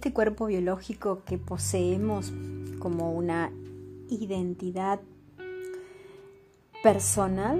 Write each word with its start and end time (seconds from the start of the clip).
este 0.00 0.14
cuerpo 0.14 0.46
biológico 0.46 1.24
que 1.26 1.36
poseemos 1.36 2.32
como 2.78 3.12
una 3.12 3.52
identidad 4.08 4.98
personal 6.82 7.58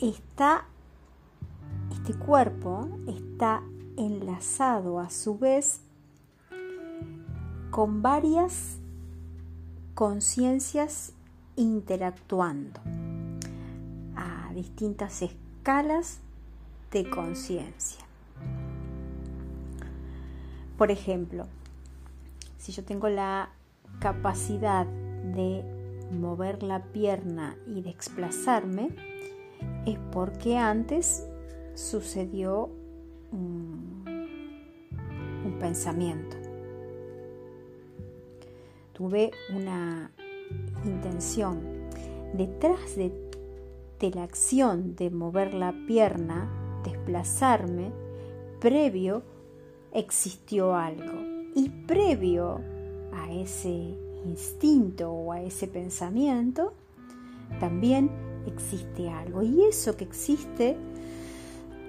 está 0.00 0.66
este 1.92 2.12
cuerpo 2.14 2.88
está 3.06 3.62
enlazado 3.96 4.98
a 4.98 5.10
su 5.10 5.38
vez 5.38 5.80
con 7.70 8.02
varias 8.02 8.78
conciencias 9.94 11.12
interactuando 11.54 12.80
a 14.16 14.52
distintas 14.54 15.22
escalas 15.22 16.18
de 16.90 17.08
conciencia. 17.08 18.07
Por 20.78 20.92
ejemplo, 20.92 21.44
si 22.56 22.70
yo 22.70 22.84
tengo 22.84 23.08
la 23.08 23.50
capacidad 23.98 24.86
de 24.86 25.64
mover 26.12 26.62
la 26.62 26.84
pierna 26.84 27.56
y 27.66 27.82
desplazarme, 27.82 28.90
es 29.86 29.98
porque 30.12 30.56
antes 30.56 31.26
sucedió 31.74 32.70
un, 33.32 34.06
pensamiento. 35.58 36.36
Tuve 38.92 39.32
una 39.52 40.12
intención. 40.84 41.60
Detrás 42.34 42.94
de, 42.94 43.12
de 43.98 44.10
la 44.12 44.22
acción 44.22 44.94
de 44.94 45.10
mover 45.10 45.52
la 45.54 45.74
pierna, 45.88 46.48
desplazarme, 46.84 47.90
previo 48.60 49.24
existió 49.92 50.74
algo. 50.74 51.20
Y 51.54 51.68
previo 51.86 52.60
a 53.12 53.32
ese 53.32 53.96
instinto 54.24 55.10
o 55.10 55.32
a 55.32 55.42
ese 55.42 55.66
pensamiento, 55.66 56.72
también 57.60 58.10
existe 58.46 59.08
algo. 59.08 59.42
Y 59.42 59.64
eso 59.64 59.96
que 59.96 60.04
existe 60.04 60.76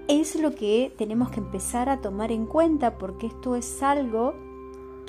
es 0.07 0.35
lo 0.35 0.55
que 0.55 0.93
tenemos 0.97 1.29
que 1.29 1.39
empezar 1.39 1.89
a 1.89 2.01
tomar 2.01 2.31
en 2.31 2.45
cuenta 2.45 2.97
porque 2.97 3.27
esto 3.27 3.55
es 3.55 3.83
algo 3.83 4.33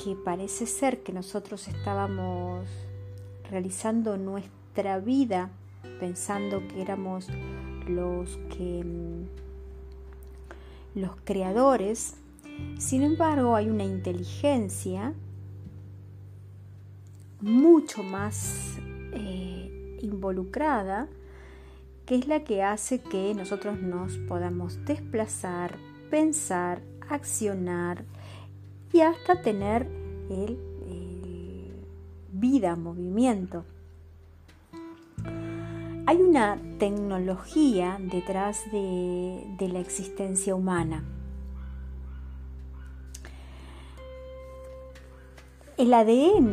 que 0.02 0.14
parece 0.14 0.66
ser 0.66 1.02
que 1.02 1.12
nosotros 1.12 1.68
estábamos 1.68 2.66
realizando 3.50 4.16
nuestra 4.16 4.98
vida 4.98 5.50
pensando 5.98 6.66
que 6.68 6.83
éramos 6.83 7.28
los 7.86 8.36
que 8.56 8.84
mm, 8.84 9.24
los 11.00 11.12
creadores. 11.24 12.14
Sin 12.78 13.03
embargo, 13.03 13.56
hay 13.56 13.69
una 13.69 13.84
inteligencia 13.84 15.12
mucho 17.41 18.02
más 18.02 18.78
eh, 19.12 19.98
involucrada 20.02 21.08
que 22.11 22.17
es 22.17 22.27
la 22.27 22.42
que 22.42 22.64
hace 22.64 23.00
que 23.00 23.34
nosotros 23.36 23.80
nos 23.80 24.19
podamos 24.19 24.84
desplazar, 24.84 25.77
pensar, 26.11 26.83
accionar 27.08 28.05
y 28.92 29.00
hasta 29.00 29.42
tener 29.42 29.86
el, 30.28 30.58
vida, 32.33 32.74
movimiento. 32.74 33.64
Hay 36.06 36.17
una 36.17 36.58
tecnología 36.78 37.98
detrás 38.00 38.61
de, 38.72 39.45
de 39.56 39.69
la 39.69 39.78
existencia 39.78 40.57
humana. 40.57 41.05
El 45.80 45.95
ADN 45.95 46.52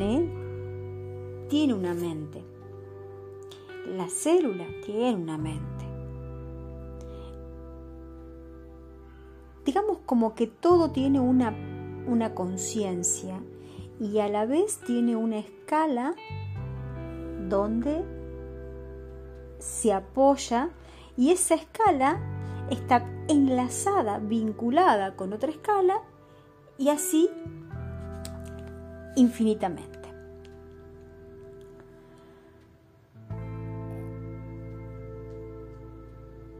tiene 1.49 1.73
una 1.73 1.93
mente 1.93 2.41
la 3.95 4.09
célula 4.09 4.65
tiene 4.85 5.15
una 5.15 5.37
mente. 5.37 5.85
Digamos 9.65 9.99
como 10.05 10.35
que 10.35 10.47
todo 10.47 10.91
tiene 10.91 11.19
una, 11.19 11.53
una 12.05 12.33
conciencia 12.33 13.39
y 13.99 14.19
a 14.19 14.27
la 14.27 14.45
vez 14.45 14.79
tiene 14.85 15.15
una 15.15 15.39
escala 15.39 16.15
donde 17.49 18.03
se 19.59 19.93
apoya 19.93 20.69
y 21.15 21.31
esa 21.31 21.55
escala 21.55 22.19
está 22.69 23.05
enlazada, 23.27 24.19
vinculada 24.19 25.15
con 25.15 25.33
otra 25.33 25.49
escala 25.49 26.01
y 26.77 26.89
así 26.89 27.29
infinitamente. 29.17 29.97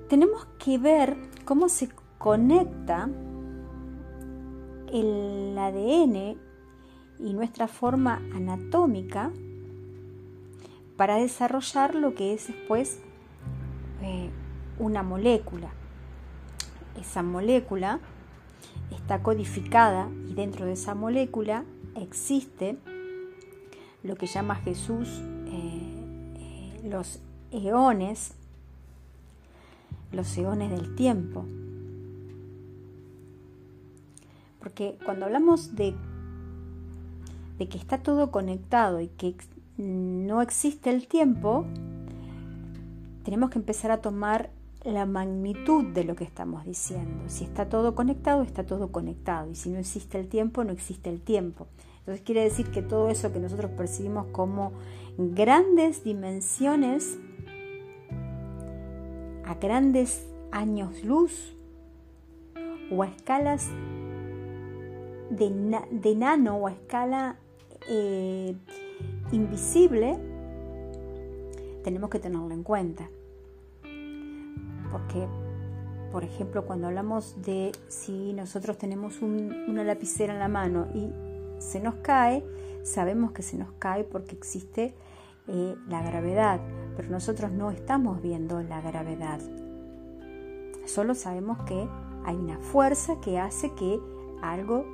tenemos 0.08 0.48
que 0.58 0.78
ver 0.78 1.18
cómo 1.46 1.70
se 1.70 1.90
conecta 2.18 3.10
el 4.92 5.56
ADN 5.58 6.38
y 7.20 7.34
nuestra 7.34 7.68
forma 7.68 8.22
anatómica 8.34 9.32
para 10.96 11.16
desarrollar 11.18 11.94
lo 11.96 12.16
que 12.16 12.34
es 12.34 12.48
después 12.48 13.00
eh, 14.02 14.30
una 14.80 15.04
molécula. 15.04 15.70
Esa 17.00 17.22
molécula 17.22 18.00
está 18.92 19.22
codificada 19.22 20.10
y 20.28 20.34
dentro 20.34 20.66
de 20.66 20.74
esa 20.74 20.96
molécula 20.96 21.66
existe 22.02 22.78
lo 24.04 24.16
que 24.16 24.28
llama 24.28 24.56
Jesús 24.56 25.08
eh, 25.48 25.82
eh, 26.38 26.82
los 26.84 27.20
eones 27.52 28.34
los 30.12 30.38
eones 30.38 30.72
del 30.72 30.96
tiempo. 30.96 31.46
Porque 34.60 34.98
cuando 35.06 35.26
hablamos 35.26 35.76
de, 35.76 35.96
de 37.58 37.70
que 37.70 37.78
está 37.78 38.00
todo 38.00 38.32
conectado 38.32 39.02
y 39.02 39.08
que 39.08 39.36
no 39.78 40.42
existe 40.42 40.90
el 40.90 41.08
tiempo, 41.08 41.66
tenemos 43.24 43.50
que 43.50 43.60
empezar 43.60 43.92
a 43.92 44.02
tomar 44.02 44.50
la 44.94 45.06
magnitud 45.06 45.86
de 45.86 46.04
lo 46.04 46.16
que 46.16 46.24
estamos 46.24 46.66
diciendo. 46.66 47.24
Si 47.28 47.44
está 47.44 47.68
todo 47.68 47.94
conectado, 47.94 48.42
está 48.42 48.66
todo 48.66 48.92
conectado. 48.92 49.52
Y 49.52 49.56
si 49.56 49.70
no 49.70 49.80
existe 49.80 50.20
el 50.20 50.28
tiempo, 50.28 50.64
no 50.64 50.72
existe 50.72 51.10
el 51.10 51.22
tiempo. 51.22 51.68
Entonces 52.00 52.24
quiere 52.24 52.44
decir 52.44 52.72
que 52.72 52.82
todo 52.82 53.10
eso 53.10 53.34
que 53.34 53.40
nosotros 53.40 53.72
percibimos 53.72 54.28
como 54.28 54.72
grandes 55.18 56.04
dimensiones 56.06 57.18
a 59.44 59.56
grandes 59.56 60.26
años 60.52 61.04
luz 61.04 61.54
o 62.90 63.04
a 63.04 63.08
escalas 63.08 63.70
de, 65.30 66.16
nano 66.16 66.58
o 66.58 66.68
a 66.68 66.72
escala 66.72 67.36
eh, 67.90 68.56
invisible, 69.34 70.18
tenemos 71.84 72.10
que 72.10 72.20
tenerlo 72.20 72.52
en 72.52 72.64
cuenta. 72.64 73.10
Porque, 74.92 75.28
por 76.12 76.24
ejemplo, 76.24 76.66
cuando 76.66 76.88
hablamos 76.88 77.42
de 77.42 77.72
si 77.88 78.34
nosotros 78.34 78.78
tenemos 78.78 79.22
una 79.22 79.84
lapicera 79.84 80.34
en 80.34 80.40
la 80.40 80.48
mano 80.48 80.88
y 80.94 81.12
se 81.60 81.80
nos 81.80 81.96
cae, 81.96 82.44
sabemos 82.84 83.32
que 83.32 83.42
se 83.42 83.58
nos 83.58 83.72
cae 83.80 84.04
porque 84.04 84.36
existe 84.36 84.94
eh, 85.48 85.76
la 85.88 86.02
gravedad, 86.02 86.60
pero 86.96 87.10
nosotros 87.10 87.52
no 87.52 87.72
estamos 87.72 88.22
viendo 88.22 88.62
la 88.62 88.82
gravedad. 88.82 89.40
Solo 90.86 91.16
sabemos 91.16 91.60
que 91.64 91.88
hay 92.26 92.36
una 92.36 92.60
fuerza 92.60 93.20
que 93.22 93.40
hace 93.40 93.74
que 93.74 94.00
algo 94.42 94.86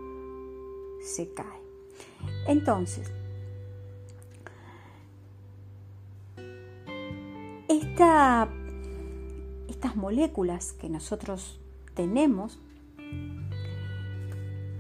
se 1.02 1.34
cae. 1.34 1.62
Entonces, 2.48 3.12
estas 9.84 9.98
moléculas 9.98 10.72
que 10.72 10.88
nosotros 10.88 11.60
tenemos 11.94 12.58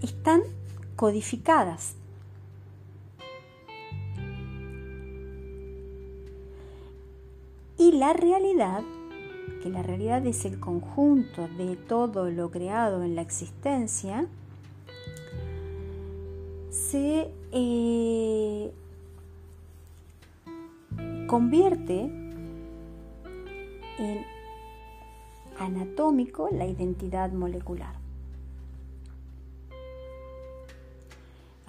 están 0.01 0.43
codificadas. 0.95 1.95
Y 7.77 7.91
la 7.91 8.13
realidad, 8.13 8.81
que 9.61 9.69
la 9.69 9.83
realidad 9.83 10.25
es 10.25 10.45
el 10.45 10.61
conjunto 10.61 11.49
de 11.57 11.75
todo 11.75 12.31
lo 12.31 12.49
creado 12.49 13.03
en 13.03 13.15
la 13.15 13.23
existencia, 13.23 14.25
se 16.69 17.29
eh, 17.51 18.71
convierte 21.27 22.03
en 23.99 24.32
anatómico 25.65 26.49
la 26.51 26.65
identidad 26.65 27.31
molecular. 27.31 28.03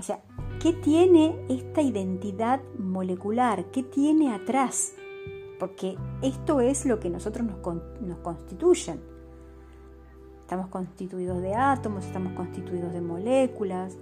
sea, 0.05 0.20
¿qué 0.61 0.73
tiene 0.73 1.35
esta 1.49 1.82
identidad 1.82 2.61
molecular? 2.79 3.64
¿Qué 3.73 3.82
tiene 3.82 4.32
atrás? 4.35 4.93
Porque 5.58 5.96
esto 6.23 6.61
es 6.61 6.85
lo 6.85 7.00
que 7.00 7.11
nosotros 7.11 7.46
nos, 7.46 7.58
nos 8.00 8.19
constituyen. 8.19 9.00
Estamos 10.43 10.69
constituidos 10.69 11.41
de 11.41 11.55
átomos, 11.55 12.05
estamos 12.05 12.35
constituidos 12.35 12.93
de 12.93 13.00
moléculas. 13.00 13.96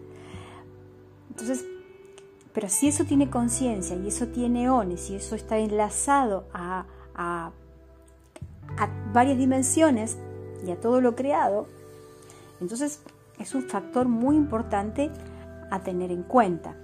Entonces, 1.30 1.64
pero 2.52 2.68
si 2.68 2.88
eso 2.88 3.04
tiene 3.04 3.30
conciencia 3.30 3.96
y 3.96 4.08
eso 4.08 4.26
tiene 4.28 4.68
ones 4.68 5.08
y 5.08 5.14
eso 5.14 5.36
está 5.36 5.58
enlazado 5.58 6.46
a, 6.52 6.84
a, 7.14 7.52
varias 9.12 9.38
dimensiones 9.38 10.18
y 10.66 10.70
a 10.70 10.80
todo 10.80 11.00
lo 11.00 11.14
creado, 11.14 11.66
entonces 12.60 13.02
es 13.38 13.54
un 13.54 13.62
factor 13.62 14.08
muy 14.08 14.36
importante 14.36 15.10
a 15.70 15.80
tener 15.80 16.10
en 16.12 16.22
cuenta. 16.22 16.76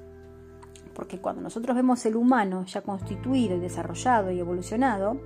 Porque 0.94 1.20
cuando 1.20 1.42
nosotros 1.42 1.76
vemos 1.76 2.04
el 2.06 2.16
humano 2.16 2.64
ya 2.64 2.82
constituido 2.82 3.56
y 3.56 3.60
desarrollado 3.60 4.32
y 4.32 4.40
evolucionado, 4.40 5.16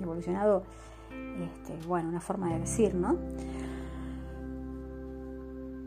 evolucionado, 0.00 0.62
este, 1.10 1.86
bueno, 1.86 2.08
una 2.08 2.20
forma 2.20 2.52
de 2.52 2.60
decir, 2.60 2.94
¿no? 2.94 3.18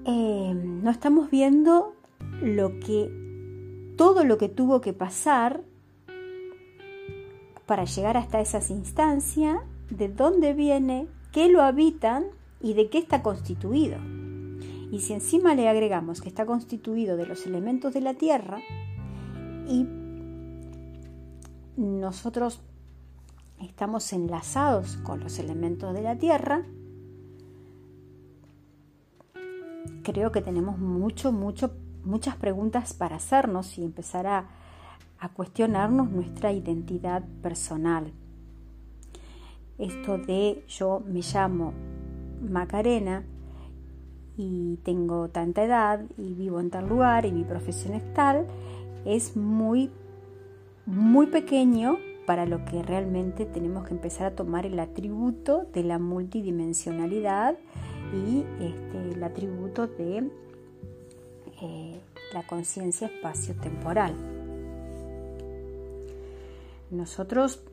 Eh, 0.05 0.53
no 0.53 0.89
estamos 0.89 1.29
viendo 1.29 1.95
lo 2.41 2.79
que 2.79 3.11
todo 3.97 4.23
lo 4.23 4.38
que 4.38 4.49
tuvo 4.49 4.81
que 4.81 4.93
pasar 4.93 5.61
para 7.65 7.85
llegar 7.85 8.17
hasta 8.17 8.41
esas 8.41 8.69
instancias, 8.69 9.59
de 9.91 10.09
dónde 10.09 10.53
viene, 10.53 11.07
qué 11.31 11.49
lo 11.49 11.61
habitan 11.61 12.25
y 12.59 12.73
de 12.73 12.89
qué 12.89 12.97
está 12.97 13.21
constituido. 13.21 13.97
Y 14.91 14.99
si 14.99 15.13
encima 15.13 15.55
le 15.55 15.69
agregamos 15.69 16.21
que 16.21 16.29
está 16.29 16.45
constituido 16.45 17.15
de 17.15 17.25
los 17.25 17.45
elementos 17.45 17.93
de 17.93 18.01
la 18.01 18.15
tierra 18.15 18.59
y 19.67 19.85
nosotros 21.77 22.61
estamos 23.59 24.11
enlazados 24.11 24.97
con 24.97 25.19
los 25.19 25.39
elementos 25.39 25.93
de 25.93 26.01
la 26.01 26.17
tierra, 26.17 26.65
creo 30.03 30.31
que 30.31 30.41
tenemos 30.41 30.79
mucho, 30.79 31.31
mucho 31.31 31.71
muchas 32.03 32.35
preguntas 32.35 32.93
para 32.93 33.17
hacernos 33.17 33.77
y 33.77 33.83
empezar 33.83 34.27
a, 34.27 34.47
cuestionarnos 35.35 36.09
nuestra 36.09 36.51
identidad 36.51 37.23
personal. 37.43 38.11
Esto 39.81 40.19
de 40.19 40.63
yo 40.68 41.01
me 41.07 41.22
llamo 41.22 41.74
Macarena 42.39 43.25
y 44.38 44.78
tengo 44.83 45.30
tanta 45.30 45.63
edad 45.63 46.06
y 46.19 46.36
vivo 46.36 46.60
en 46.60 46.69
tal 46.69 46.88
lugar 46.88 47.25
y 47.25 47.31
mi 47.31 47.44
profesión 47.44 47.95
es 47.95 48.13
tal, 48.13 48.45
es 49.06 49.36
muy, 49.36 49.89
muy 50.86 51.25
pequeño 51.25 51.98
para 52.28 52.45
lo 52.45 52.63
que 52.63 52.83
realmente 52.83 53.48
tenemos 53.48 53.88
que 53.88 53.95
empezar 53.95 54.28
a 54.28 54.36
tomar 54.36 54.68
el 54.68 54.80
atributo 54.80 55.66
de 55.74 55.84
la 55.84 55.98
multidimensionalidad 55.98 57.57
y 58.13 58.44
este, 58.63 59.13
el 59.16 59.24
atributo 59.24 59.88
de 59.88 60.30
eh, 61.60 62.00
la 62.36 62.45
conciencia 62.45 63.07
espacio-temporal. 63.07 64.13
Nosotros 66.92 67.63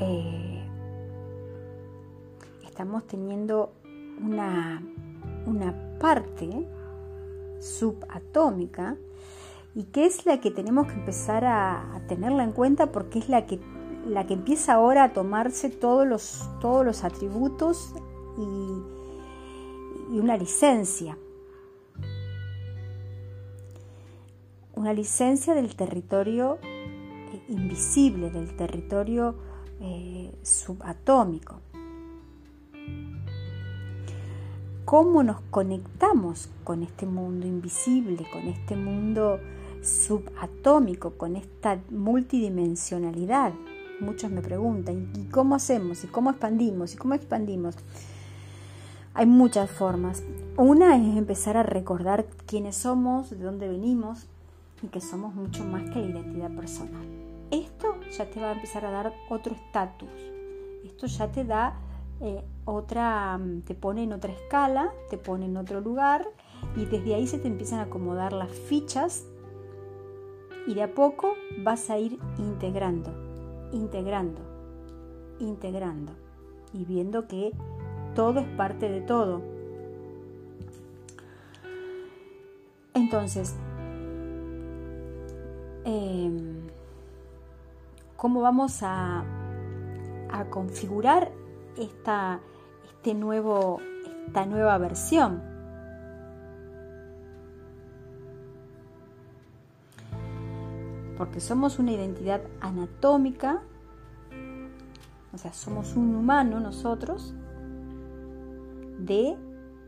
eh, 0.00 0.64
estamos 2.64 3.06
teniendo 3.06 3.72
una, 4.24 4.82
una 5.46 5.98
parte 5.98 6.66
subatómica 7.60 8.96
y 9.74 9.84
que 9.84 10.06
es 10.06 10.26
la 10.26 10.40
que 10.40 10.50
tenemos 10.50 10.86
que 10.86 10.94
empezar 10.94 11.44
a, 11.44 12.00
tenerla 12.08 12.42
en 12.42 12.52
cuenta 12.52 12.90
porque 12.90 13.18
es 13.18 13.28
la 13.28 13.46
que, 13.46 13.60
la 14.06 14.26
que 14.26 14.34
empieza 14.34 14.74
ahora 14.74 15.04
a 15.04 15.12
tomarse 15.12 15.70
todos 15.70 16.06
los, 16.06 16.48
todos 16.60 16.84
los 16.84 17.04
atributos 17.04 17.94
y, 18.38 18.98
una 20.18 20.36
licencia. 20.36 21.18
una 24.74 24.92
licencia 24.92 25.54
del 25.54 25.74
territorio 25.74 26.58
eh, 26.62 27.42
invisible, 27.48 28.30
del 28.30 28.56
territorio 28.56 29.34
eh, 29.80 30.34
subatómico. 30.42 31.60
¿Cómo 34.84 35.22
nos 35.22 35.40
conectamos 35.50 36.48
con 36.64 36.82
este 36.82 37.04
mundo 37.04 37.46
invisible, 37.46 38.26
con 38.32 38.48
este 38.48 38.74
mundo 38.74 39.38
subatómico, 39.82 41.12
con 41.18 41.36
esta 41.36 41.78
multidimensionalidad? 41.90 43.52
Muchos 44.00 44.30
me 44.30 44.40
preguntan, 44.40 45.12
¿y 45.14 45.24
cómo 45.24 45.56
hacemos? 45.56 46.04
¿Y 46.04 46.06
cómo 46.06 46.30
expandimos? 46.30 46.94
¿Y 46.94 46.96
cómo 46.96 47.14
expandimos? 47.14 47.76
Hay 49.12 49.26
muchas 49.26 49.70
formas. 49.70 50.22
Una 50.56 50.96
es 50.96 51.16
empezar 51.16 51.56
a 51.56 51.64
recordar 51.64 52.26
quiénes 52.46 52.76
somos, 52.76 53.30
de 53.30 53.38
dónde 53.38 53.68
venimos, 53.68 54.26
y 54.82 54.86
que 54.86 55.00
somos 55.00 55.34
mucho 55.34 55.64
más 55.64 55.82
que 55.90 56.00
la 56.00 56.08
identidad 56.08 56.50
personal. 56.52 57.17
Ya 58.16 58.30
te 58.30 58.40
va 58.40 58.50
a 58.50 58.52
empezar 58.52 58.84
a 58.84 58.90
dar 58.90 59.14
otro 59.28 59.54
estatus. 59.54 60.10
Esto 60.84 61.06
ya 61.06 61.30
te 61.30 61.44
da 61.44 61.78
eh, 62.20 62.42
otra, 62.64 63.38
mm, 63.38 63.62
te 63.62 63.74
pone 63.74 64.02
en 64.02 64.12
otra 64.12 64.32
escala, 64.32 64.92
te 65.10 65.18
pone 65.18 65.46
en 65.46 65.56
otro 65.56 65.80
lugar 65.80 66.26
y 66.76 66.84
desde 66.86 67.14
ahí 67.14 67.26
se 67.26 67.38
te 67.38 67.48
empiezan 67.48 67.80
a 67.80 67.82
acomodar 67.82 68.32
las 68.32 68.50
fichas 68.50 69.24
y 70.66 70.74
de 70.74 70.82
a 70.82 70.94
poco 70.94 71.34
vas 71.62 71.90
a 71.90 71.98
ir 71.98 72.18
integrando, 72.38 73.10
integrando, 73.72 74.40
integrando 75.38 76.12
y 76.72 76.84
viendo 76.84 77.28
que 77.28 77.52
todo 78.14 78.40
es 78.40 78.48
parte 78.56 78.90
de 78.90 79.00
todo. 79.00 79.42
Entonces, 82.94 83.54
Em, 85.88 86.67
cómo 88.18 88.40
vamos 88.40 88.80
a, 88.82 89.24
configurar 90.50 91.32
esta, 91.78 92.40
este 92.84 93.14
nuevo, 93.14 93.80
esta 94.26 94.44
nueva 94.44 94.76
versión. 94.76 95.40
Porque 101.16 101.40
somos 101.40 101.78
una 101.78 101.92
identidad 101.92 102.42
anatómica, 102.60 103.62
o 105.32 105.38
sea, 105.38 105.52
somos 105.52 105.94
un 105.94 106.14
humano 106.16 106.58
nosotros, 106.58 107.34
de 108.98 109.36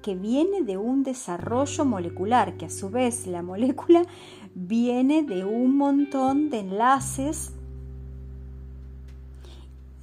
que 0.03 0.15
viene 0.15 0.63
de 0.63 0.77
un 0.77 1.03
desarrollo 1.03 1.85
molecular, 1.85 2.57
que 2.57 2.67
a 2.67 2.71
su 2.71 2.91
vez 2.91 3.27
la 3.27 3.43
molécula 3.43 4.05
viene 4.55 5.25
de 5.25 5.45
un 5.45 5.77
montón 5.77 6.49
de 6.49 6.61
enlaces 6.61 7.55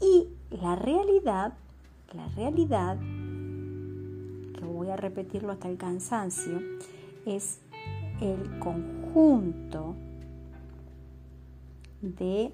y 0.01 0.27
la 0.61 0.75
realidad, 0.75 1.53
la 2.13 2.27
realidad, 2.29 2.97
que 2.97 4.65
voy 4.65 4.89
a 4.89 4.95
repetirlo 4.95 5.51
hasta 5.51 5.69
el 5.69 5.77
cansancio, 5.77 6.61
es 7.25 7.59
el 8.21 8.59
conjunto 8.59 9.95
de, 12.01 12.53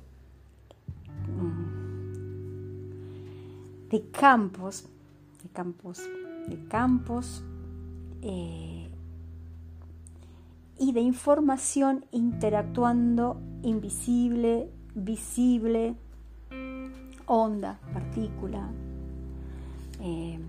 mm, 1.27 1.83
de 3.89 4.01
campos, 4.11 4.85
de 5.43 5.49
campos, 5.49 6.01
de 6.47 6.67
campos 6.67 7.43
eh, 8.21 8.89
y 10.79 10.91
de 10.91 11.01
información 11.01 12.05
interactuando 12.11 13.39
invisible, 13.63 14.69
visible, 14.95 15.95
onda, 17.25 17.79
partícula, 17.93 18.67
eh, 20.01 20.39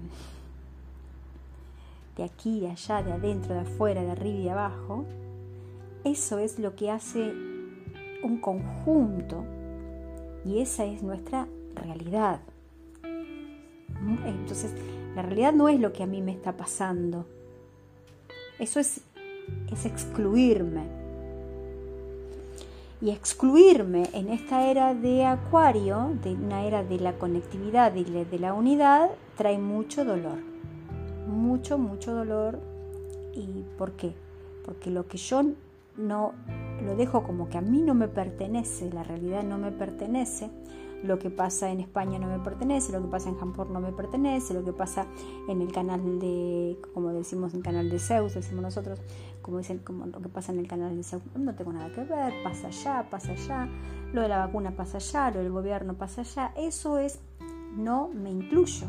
de 2.16 2.24
aquí, 2.24 2.60
de 2.60 2.70
allá, 2.70 3.02
de 3.02 3.12
adentro, 3.12 3.54
de 3.54 3.60
afuera, 3.60 4.02
de 4.02 4.10
arriba 4.10 4.38
y 4.38 4.44
de 4.44 4.50
abajo, 4.50 5.04
eso 6.04 6.38
es 6.38 6.58
lo 6.58 6.76
que 6.76 6.90
hace 6.90 7.32
un 8.22 8.38
conjunto 8.40 9.44
y 10.44 10.60
esa 10.60 10.84
es 10.84 11.02
nuestra 11.02 11.48
realidad. 11.74 12.40
Entonces, 14.26 14.74
la 15.14 15.22
realidad 15.22 15.52
no 15.52 15.68
es 15.68 15.80
lo 15.80 15.92
que 15.92 16.02
a 16.02 16.06
mí 16.06 16.20
me 16.20 16.32
está 16.32 16.56
pasando. 16.56 17.26
Eso 18.58 18.80
es 18.80 19.00
es 19.72 19.86
excluirme. 19.86 21.03
Y 23.04 23.10
excluirme 23.10 24.08
en 24.14 24.30
esta 24.30 24.66
era 24.68 24.94
de 24.94 25.26
Acuario, 25.26 26.16
de 26.24 26.32
una 26.32 26.64
era 26.64 26.82
de 26.82 26.98
la 26.98 27.12
conectividad 27.12 27.94
y 27.94 28.04
de 28.04 28.38
la 28.40 28.54
unidad, 28.54 29.10
trae 29.36 29.58
mucho 29.58 30.04
dolor. 30.04 30.38
Mucho, 31.28 31.78
mucho 31.78 32.12
dolor. 32.14 32.58
¿Y 33.34 33.62
por 33.76 33.92
qué? 33.92 34.14
porque 34.64 34.90
lo 34.90 35.06
que 35.06 35.18
yo 35.18 35.42
no 35.96 36.32
lo 36.84 36.96
dejo 36.96 37.22
como 37.22 37.48
que 37.48 37.58
a 37.58 37.60
mí 37.60 37.82
no 37.82 37.94
me 37.94 38.08
pertenece, 38.08 38.90
la 38.90 39.04
realidad 39.04 39.42
no 39.44 39.58
me 39.58 39.70
pertenece, 39.70 40.50
lo 41.04 41.18
que 41.18 41.30
pasa 41.30 41.70
en 41.70 41.80
España 41.80 42.18
no 42.18 42.26
me 42.26 42.38
pertenece, 42.38 42.90
lo 42.90 43.02
que 43.02 43.08
pasa 43.08 43.28
en 43.28 43.36
Japón 43.36 43.72
no 43.72 43.80
me 43.80 43.92
pertenece, 43.92 44.54
lo 44.54 44.64
que 44.64 44.72
pasa 44.72 45.06
en 45.48 45.60
el 45.60 45.70
canal 45.70 46.18
de, 46.18 46.78
como 46.94 47.12
decimos 47.12 47.52
en 47.52 47.58
el 47.58 47.62
canal 47.62 47.90
de 47.90 47.98
Zeus, 47.98 48.34
decimos 48.34 48.62
nosotros, 48.62 49.00
como 49.42 49.58
dicen, 49.58 49.78
como 49.78 50.06
lo 50.06 50.20
que 50.20 50.30
pasa 50.30 50.52
en 50.52 50.60
el 50.60 50.66
canal 50.66 50.96
de 50.96 51.04
Zeus, 51.04 51.22
no 51.36 51.54
tengo 51.54 51.72
nada 51.72 51.92
que 51.92 52.04
ver, 52.04 52.32
pasa 52.42 52.68
allá, 52.68 53.06
pasa 53.10 53.32
allá, 53.32 53.68
lo 54.12 54.22
de 54.22 54.28
la 54.28 54.38
vacuna 54.38 54.70
pasa 54.70 54.96
allá, 54.96 55.30
lo 55.30 55.40
del 55.40 55.52
gobierno 55.52 55.94
pasa 55.94 56.22
allá, 56.22 56.52
eso 56.56 56.98
es, 56.98 57.20
no 57.76 58.08
me 58.08 58.30
incluyo. 58.30 58.86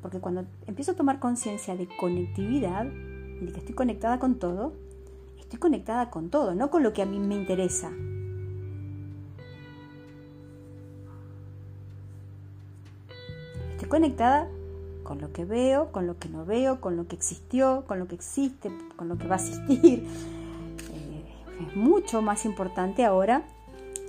Porque 0.00 0.20
cuando 0.20 0.46
empiezo 0.66 0.92
a 0.92 0.96
tomar 0.96 1.18
conciencia 1.18 1.76
de 1.76 1.88
conectividad, 1.98 2.86
de 2.86 3.52
que 3.52 3.58
estoy 3.58 3.74
conectada 3.74 4.18
con 4.18 4.36
todo, 4.38 4.72
estoy 5.38 5.58
conectada 5.58 6.10
con 6.10 6.30
todo, 6.30 6.54
no 6.54 6.70
con 6.70 6.82
lo 6.82 6.94
que 6.94 7.02
a 7.02 7.06
mí 7.06 7.18
me 7.18 7.34
interesa, 7.34 7.90
conectada 13.94 14.48
con 15.04 15.20
lo 15.20 15.32
que 15.32 15.44
veo, 15.44 15.92
con 15.92 16.08
lo 16.08 16.18
que 16.18 16.28
no 16.28 16.44
veo, 16.44 16.80
con 16.80 16.96
lo 16.96 17.06
que 17.06 17.14
existió, 17.14 17.84
con 17.86 18.00
lo 18.00 18.08
que 18.08 18.16
existe, 18.16 18.72
con 18.96 19.08
lo 19.08 19.16
que 19.16 19.28
va 19.28 19.36
a 19.36 19.38
existir. 19.38 20.04
Eh, 20.92 21.24
es 21.68 21.76
mucho 21.76 22.20
más 22.20 22.44
importante 22.44 23.04
ahora 23.04 23.44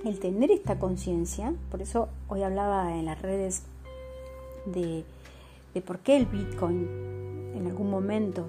el 0.04 0.18
tener 0.18 0.50
esta 0.50 0.80
conciencia. 0.80 1.54
Por 1.70 1.82
eso 1.82 2.08
hoy 2.26 2.42
hablaba 2.42 2.96
en 2.96 3.04
las 3.04 3.22
redes 3.22 3.62
de, 4.64 5.04
de 5.72 5.80
por 5.82 6.00
qué 6.00 6.16
el 6.16 6.26
Bitcoin 6.26 7.52
en 7.54 7.68
algún 7.68 7.88
momento 7.88 8.44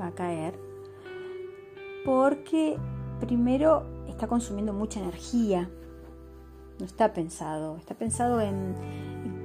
va 0.00 0.08
a 0.08 0.10
caer. 0.10 0.54
Porque 2.04 2.76
primero 3.20 3.84
está 4.08 4.26
consumiendo 4.26 4.72
mucha 4.72 4.98
energía. 4.98 5.70
No 6.80 6.86
está 6.86 7.12
pensado. 7.12 7.76
Está 7.76 7.94
pensado 7.94 8.40
en, 8.40 8.74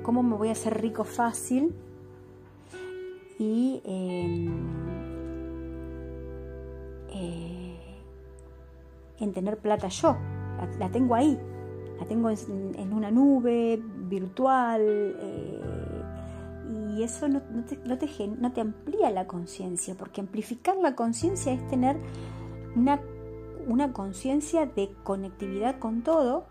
cómo 0.08 0.24
me 0.24 0.38
voy 0.38 0.48
a 0.48 0.54
hacer 0.54 0.80
rico 0.80 1.04
fácil 1.04 1.76
y 3.38 3.82
em, 3.84 4.48
eh, 7.10 7.78
en 9.20 9.34
tener 9.34 9.58
plata 9.58 9.90
yo. 9.90 10.16
La, 10.80 10.90
tengo 10.90 11.14
ahí, 11.14 11.38
la 12.00 12.06
tengo 12.06 12.30
en, 12.30 12.94
una 12.94 13.12
nube 13.12 13.84
virtual 13.84 14.82
eh, 14.82 15.62
y 16.96 17.04
eso 17.04 17.28
no, 17.28 17.42
te, 17.66 17.78
no 18.30 18.54
te 18.54 18.62
amplía 18.62 19.12
la 19.12 19.28
conciencia, 19.28 19.94
porque 19.96 20.22
amplificar 20.22 20.78
la 20.78 20.96
conciencia 20.96 21.52
es 21.52 21.68
tener 21.68 21.98
una, 22.78 23.02
una 23.68 23.92
conciencia 23.92 24.68
de 24.68 24.90
conectividad 25.04 25.80
con 25.80 26.02
todo 26.02 26.46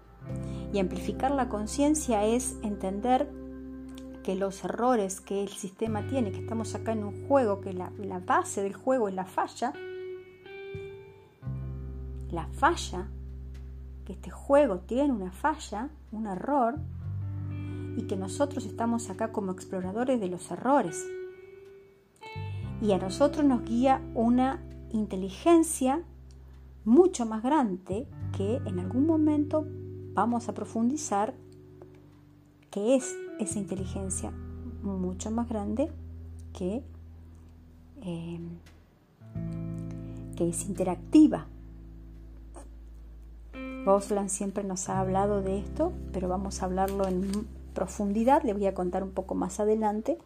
y 0.75 0.79
amplificar 0.79 1.31
la 1.31 1.49
conciencia 1.49 2.27
es 2.27 2.59
entender 2.63 3.46
que 4.27 4.35
los 4.35 4.65
errores 4.65 5.21
que 5.21 5.41
el 5.41 5.51
sistema 5.51 6.05
tiene, 6.09 6.33
que 6.33 6.41
estamos 6.41 6.75
acá 6.75 6.91
en 6.91 7.05
un 7.05 7.29
juego, 7.29 7.61
que 7.61 7.73
la, 7.73 7.93
base 8.27 8.61
del 8.61 8.75
juego 8.75 9.07
es 9.07 9.15
la 9.15 9.25
falla, 9.25 9.73
la 12.33 12.49
falla, 12.49 13.07
que 14.05 14.15
este 14.15 14.31
juego 14.31 14.81
tiene 14.81 15.13
una 15.13 15.31
falla, 15.31 15.91
un 16.11 16.27
error, 16.27 16.75
y 17.97 18.03
que 18.09 18.17
nosotros 18.17 18.67
estamos 18.67 19.11
acá 19.11 19.31
como 19.31 19.53
exploradores 19.53 20.19
de 20.19 20.27
los 20.27 20.51
errores. 20.51 21.07
Y 22.83 22.91
a 22.91 22.99
nosotros 22.99 23.45
nos 23.45 23.63
guía 23.63 24.03
una 24.17 24.61
inteligencia 24.91 26.03
mucho 26.85 27.27
más 27.27 27.45
grande 27.45 28.09
que 28.37 28.57
en 28.57 28.81
algún 28.81 29.07
momento 29.07 29.69
vamos 30.15 30.49
a 30.49 30.55
profundizar 30.55 31.33
que 32.73 32.97
es 32.97 33.17
esa 33.39 33.59
inteligencia 33.59 34.33
mucho 34.83 35.31
más 35.31 35.49
grande 35.49 35.91
que, 36.53 36.83
eh, 38.03 38.41
que 40.37 40.49
es 40.49 40.69
interactiva. 40.69 41.47
Bosland 43.85 44.31
siempre 44.31 44.65
nos 44.65 44.89
ha 44.89 45.01
hablado 45.01 45.43
de 45.43 45.59
esto, 45.59 45.93
pero 46.13 46.29
vamos 46.29 46.61
a 46.61 46.67
hablarlo 46.67 47.07
en 47.07 47.31
profundidad, 47.73 48.43
le 48.43 48.53
voy 48.53 48.67
a 48.67 48.75
contar 48.75 49.03
un 49.03 49.11
poco 49.11 49.35
más 49.35 49.61
adelante 49.61 50.19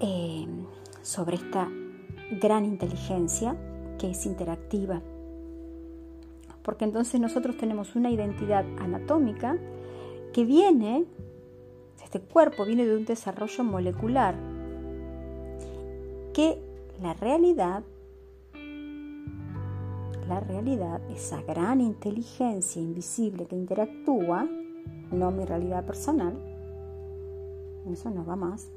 eh, 0.00 0.46
sobre 1.02 1.36
esta 1.36 1.68
gran 2.40 2.64
inteligencia 2.64 3.56
que 3.98 4.10
es 4.10 4.24
interactiva. 4.24 5.02
Porque 6.62 6.84
entonces 6.84 7.20
nosotros 7.20 7.56
tenemos 7.56 7.94
una 7.94 8.10
identidad 8.10 8.64
anatómica 8.78 9.56
que 10.36 10.44
viene, 10.44 11.06
este 12.04 12.20
cuerpo 12.20 12.66
viene 12.66 12.84
de 12.84 12.94
un 12.94 13.06
desarrollo 13.06 13.64
molecular, 13.64 14.34
que 16.34 16.62
la 17.00 17.14
realidad, 17.14 17.82
la 20.28 20.40
realidad, 20.40 21.00
esa 21.10 21.40
gran 21.40 21.80
inteligencia 21.80 22.82
invisible 22.82 23.46
que 23.46 23.56
interactúa, 23.56 24.46
no 25.10 25.30
mi 25.30 25.46
realidad 25.46 25.86
personal, 25.86 26.34
eso 27.90 28.10
no 28.10 28.22
va 28.26 28.36
más. 28.36 28.68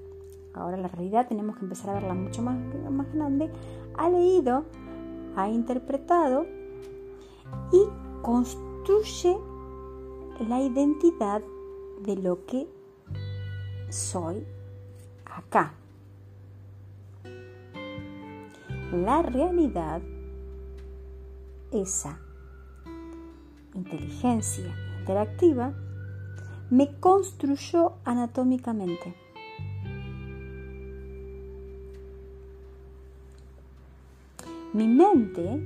Ahora 0.54 0.78
la 0.78 0.88
realidad 0.88 1.28
tenemos 1.28 1.58
que 1.58 1.66
empezar 1.66 1.90
a 1.90 1.94
verla 1.96 2.14
mucho 2.14 2.42
más, 2.42 2.58
más 2.90 3.14
grande. 3.14 3.52
Ha 3.98 4.10
leído, 4.10 4.64
ha 5.36 5.50
interpretado 5.50 6.46
y 7.74 7.84
construye 8.22 9.36
la 10.48 10.62
identidad 10.62 11.42
de 12.02 12.16
lo 12.16 12.46
que 12.46 12.68
soy 13.90 14.46
acá. 15.26 15.74
La 18.94 19.22
realidad, 19.22 20.02
esa 21.72 22.20
inteligencia 23.74 24.74
interactiva, 25.00 25.74
me 26.70 27.00
construyó 27.00 27.94
anatómicamente. 28.06 29.14
Mi 34.74 34.88
mente 34.88 35.62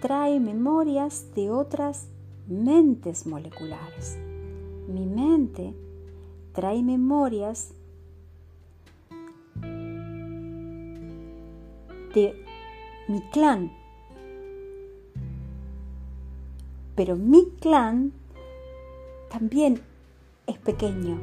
trae 0.00 0.38
memorias 0.38 1.34
de 1.34 1.50
otras 1.50 2.08
mentes 2.46 3.26
moleculares. 3.26 4.18
Mi 4.88 5.06
mente 5.06 5.74
trae 6.52 6.82
memorias 6.82 7.74
de 12.14 12.34
mi 13.08 13.20
clan. 13.32 13.72
Pero 16.94 17.16
mi 17.16 17.50
clan 17.60 18.12
también 19.30 19.82
es 20.46 20.58
pequeño. 20.58 21.20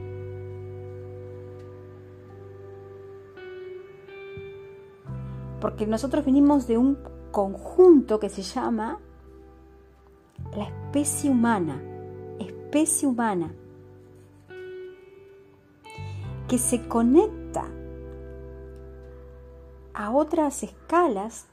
Porque 5.59 5.87
nosotros 5.87 6.25
venimos 6.25 6.67
de 6.67 6.77
un 6.77 6.97
conjunto 7.31 8.19
que 8.19 8.29
se 8.29 8.43
llama 8.43 8.99
la 10.55 10.65
especie 10.65 11.29
humana, 11.29 11.81
especie 12.39 13.07
humana, 13.07 13.53
que 16.47 16.57
se 16.57 16.87
conecta 16.87 17.65
a 19.93 20.11
otras 20.11 20.63
escalas 20.63 21.47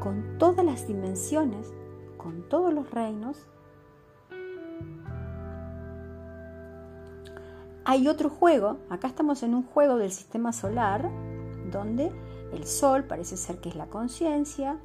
con 0.00 0.38
todas 0.38 0.64
las 0.64 0.86
dimensiones, 0.86 1.72
con 2.16 2.48
todos 2.48 2.72
los 2.72 2.90
reinos. 2.90 3.46
Hay 7.84 8.08
otro 8.08 8.30
juego, 8.30 8.78
acá 8.88 9.08
estamos 9.08 9.42
en 9.42 9.54
un 9.54 9.62
juego 9.62 9.96
del 9.96 10.12
sistema 10.12 10.52
solar, 10.52 11.10
donde 11.70 12.12
el 12.52 12.66
sol 12.66 13.04
parece 13.04 13.36
ser 13.36 13.60
que 13.60 13.68
es 13.68 13.76
la 13.76 13.86
conciencia, 13.86 14.78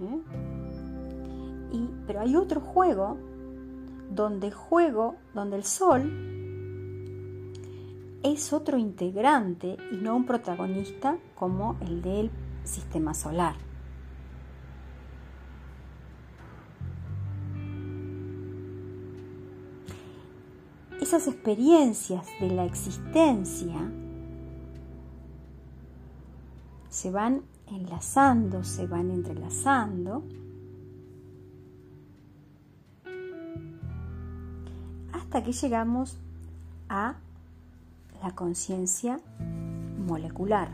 ¿eh? 0.00 0.20
Pero 2.06 2.20
hay 2.20 2.36
otro 2.36 2.60
juego 2.60 3.16
donde 4.10 4.50
juego, 4.50 5.16
donde 5.34 5.56
el 5.56 5.64
sol 5.64 6.30
es 8.22 8.52
otro 8.52 8.76
integrante 8.76 9.76
y 9.92 9.96
no 9.96 10.16
un 10.16 10.26
protagonista 10.26 11.16
como 11.34 11.76
el 11.80 12.02
del 12.02 12.30
sistema 12.64 13.14
solar. 13.14 13.56
Esas 21.00 21.26
experiencias 21.28 22.26
de 22.40 22.50
la 22.50 22.66
existencia 22.66 23.90
se 26.88 27.10
van 27.10 27.42
enlazando, 27.68 28.64
se 28.64 28.86
van 28.86 29.10
entrelazando, 29.10 30.22
hasta 35.30 35.44
que 35.44 35.52
llegamos 35.52 36.16
a 36.88 37.14
la 38.20 38.34
conciencia 38.34 39.20
molecular. 40.04 40.70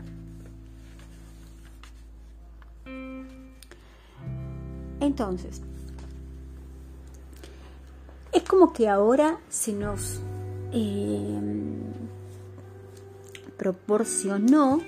Entonces, 4.99 5.61
es 8.33 8.41
como 8.45 8.73
que 8.73 8.89
ahora 8.89 9.37
se 9.47 9.73
nos 9.73 10.21
eh, 10.73 11.39
proporcionó 13.57 14.81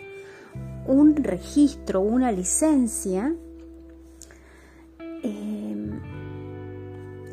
un 0.87 1.15
registro, 1.15 1.99
una 1.99 2.31
licencia, 2.31 3.35
eh, 5.21 5.99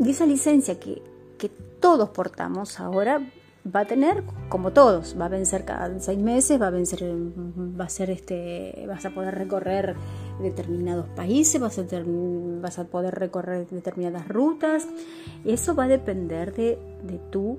y 0.00 0.10
esa 0.10 0.26
licencia 0.26 0.78
que, 0.78 1.15
que 1.38 1.48
todos 1.48 2.10
portamos 2.10 2.80
ahora 2.80 3.20
va 3.74 3.80
a 3.80 3.84
tener 3.84 4.22
como 4.48 4.72
todos, 4.72 5.16
va 5.20 5.26
a 5.26 5.28
vencer 5.28 5.64
cada 5.64 5.98
seis 6.00 6.18
meses, 6.18 6.60
va 6.60 6.68
a 6.68 6.70
vencer, 6.70 7.02
va 7.04 7.84
a 7.84 7.88
ser 7.88 8.10
este, 8.10 8.84
vas 8.86 9.04
a 9.06 9.10
poder 9.10 9.34
recorrer 9.34 9.96
determinados 10.40 11.06
países, 11.08 11.60
vas 11.60 11.78
a, 11.78 11.84
vas 12.60 12.78
a 12.78 12.84
poder 12.84 13.14
recorrer 13.14 13.66
determinadas 13.68 14.28
rutas. 14.28 14.86
Eso 15.44 15.74
va 15.74 15.84
a 15.84 15.88
depender 15.88 16.54
de, 16.54 16.78
de 17.02 17.18
tu 17.30 17.58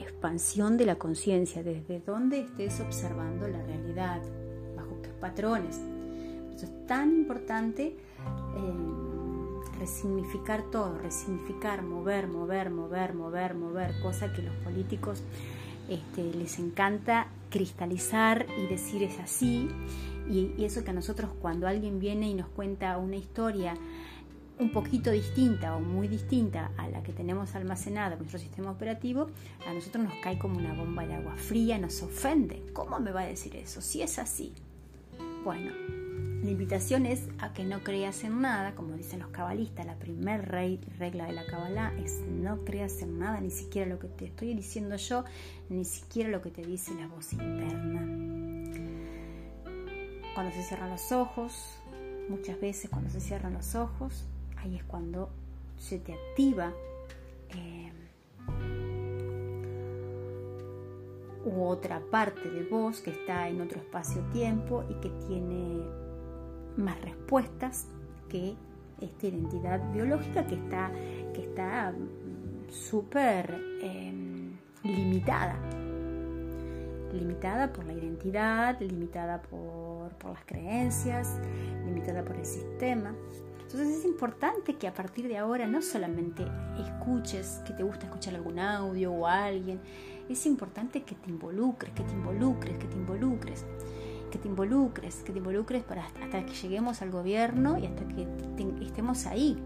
expansión 0.00 0.76
de 0.76 0.86
la 0.86 0.96
conciencia, 0.96 1.62
desde 1.62 2.00
donde 2.00 2.40
estés 2.40 2.80
observando 2.80 3.46
la 3.48 3.62
realidad, 3.62 4.20
bajo 4.76 5.00
qué 5.02 5.10
patrones. 5.20 5.80
eso 6.54 6.66
es 6.66 6.86
tan 6.86 7.12
importante. 7.12 7.96
Eh, 8.56 9.11
resignificar 9.82 10.62
todo, 10.70 10.96
resignificar, 10.98 11.82
mover, 11.82 12.28
mover, 12.28 12.70
mover, 12.70 13.14
mover, 13.14 13.54
mover, 13.54 14.00
cosa 14.00 14.32
que 14.32 14.40
los 14.40 14.54
políticos 14.58 15.24
este, 15.88 16.22
les 16.34 16.60
encanta 16.60 17.26
cristalizar 17.50 18.46
y 18.58 18.68
decir 18.68 19.02
es 19.02 19.18
así. 19.18 19.68
Y, 20.30 20.54
y 20.56 20.64
eso 20.64 20.84
que 20.84 20.90
a 20.90 20.94
nosotros 20.94 21.32
cuando 21.40 21.66
alguien 21.66 21.98
viene 21.98 22.28
y 22.30 22.34
nos 22.34 22.46
cuenta 22.46 22.96
una 22.96 23.16
historia 23.16 23.74
un 24.60 24.70
poquito 24.70 25.10
distinta 25.10 25.74
o 25.74 25.80
muy 25.80 26.06
distinta 26.06 26.70
a 26.76 26.86
la 26.88 27.02
que 27.02 27.12
tenemos 27.12 27.56
almacenada 27.56 28.12
en 28.12 28.18
nuestro 28.20 28.38
sistema 28.38 28.70
operativo, 28.70 29.30
a 29.66 29.74
nosotros 29.74 30.04
nos 30.04 30.14
cae 30.22 30.38
como 30.38 30.58
una 30.58 30.74
bomba 30.74 31.04
de 31.04 31.14
agua 31.14 31.34
fría, 31.34 31.76
nos 31.78 32.00
ofende. 32.02 32.62
¿Cómo 32.72 33.00
me 33.00 33.10
va 33.10 33.22
a 33.22 33.26
decir 33.26 33.56
eso? 33.56 33.80
Si 33.80 34.00
es 34.00 34.20
así. 34.20 34.52
Bueno, 35.44 35.72
la 36.42 36.50
invitación 36.50 37.06
es 37.06 37.28
a 37.38 37.52
que 37.52 37.64
no 37.64 37.84
creas 37.84 38.24
en 38.24 38.40
nada, 38.40 38.74
como 38.74 38.96
dicen 38.96 39.20
los 39.20 39.28
cabalistas, 39.28 39.86
la 39.86 39.94
primera 39.94 40.42
regla 40.42 41.26
de 41.26 41.32
la 41.32 41.46
cabalá 41.46 41.94
es 42.02 42.20
no 42.28 42.64
creas 42.64 43.00
en 43.00 43.20
nada, 43.20 43.40
ni 43.40 43.50
siquiera 43.50 43.88
lo 43.88 44.00
que 44.00 44.08
te 44.08 44.24
estoy 44.24 44.52
diciendo 44.54 44.96
yo, 44.96 45.24
ni 45.68 45.84
siquiera 45.84 46.30
lo 46.30 46.42
que 46.42 46.50
te 46.50 46.62
dice 46.62 46.94
la 46.94 47.06
voz 47.06 47.32
interna. 47.32 48.00
Cuando 50.34 50.52
se 50.52 50.64
cierran 50.64 50.90
los 50.90 51.12
ojos, 51.12 51.78
muchas 52.28 52.60
veces 52.60 52.90
cuando 52.90 53.08
se 53.10 53.20
cierran 53.20 53.52
los 53.54 53.76
ojos, 53.76 54.26
ahí 54.56 54.74
es 54.74 54.82
cuando 54.82 55.30
se 55.78 56.00
te 56.00 56.12
activa 56.12 56.72
eh, 57.50 57.92
u 61.44 61.62
otra 61.66 62.02
parte 62.10 62.50
de 62.50 62.64
vos 62.64 63.00
que 63.00 63.10
está 63.10 63.48
en 63.48 63.60
otro 63.60 63.78
espacio-tiempo 63.78 64.84
y 64.90 64.94
que 64.94 65.10
tiene 65.28 66.01
más 66.76 67.00
respuestas 67.02 67.88
que 68.28 68.56
esta 69.00 69.26
identidad 69.26 69.80
biológica 69.92 70.46
que 70.46 70.54
está 70.54 70.90
que 71.34 71.42
está 71.42 71.92
mm, 71.92 72.70
súper 72.70 73.60
em, 73.80 74.56
limitada. 74.82 75.56
Limitada 77.12 77.72
por 77.72 77.84
la 77.84 77.92
identidad 77.92 78.80
limitada 78.80 79.42
por, 79.42 80.12
por 80.16 80.32
las 80.32 80.44
creencias 80.44 81.38
limitada 81.84 82.24
por 82.24 82.36
el 82.36 82.46
sistema. 82.46 83.14
Entonces 83.72 83.98
es 83.98 84.04
importante 84.04 84.74
que 84.74 84.86
a 84.86 84.92
partir 84.92 85.28
de 85.28 85.38
ahora 85.38 85.66
no 85.66 85.80
solamente 85.80 86.44
escuches 86.78 87.62
que 87.66 87.72
te 87.72 87.82
gusta 87.82 88.04
escuchar 88.04 88.34
algún 88.34 88.58
audio 88.58 89.12
o 89.12 89.26
alguien 89.26 89.80
es 90.28 90.44
importante 90.46 91.02
que 91.02 91.14
te 91.14 91.30
involucres 91.30 91.92
que 91.94 92.02
te 92.02 92.12
involucres 92.12 92.76
que 92.76 92.86
te 92.86 92.96
involucres 92.96 93.64
que 94.32 94.38
te 94.38 94.48
involucres, 94.48 95.16
que 95.16 95.30
te 95.30 95.38
involucres 95.38 95.84
para 95.84 96.06
hasta 96.06 96.44
que 96.44 96.54
lleguemos 96.54 97.02
al 97.02 97.10
gobierno 97.10 97.78
y 97.78 97.86
hasta 97.86 98.08
que 98.08 98.26
estemos 98.80 99.26
ahí. 99.26 99.56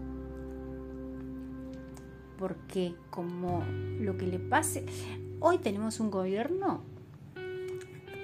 Porque 2.37 2.93
como 3.09 3.63
lo 3.99 4.17
que 4.17 4.27
le 4.27 4.37
pase, 4.37 4.85
hoy 5.39 5.57
tenemos 5.57 5.99
un 5.99 6.11
gobierno 6.11 6.81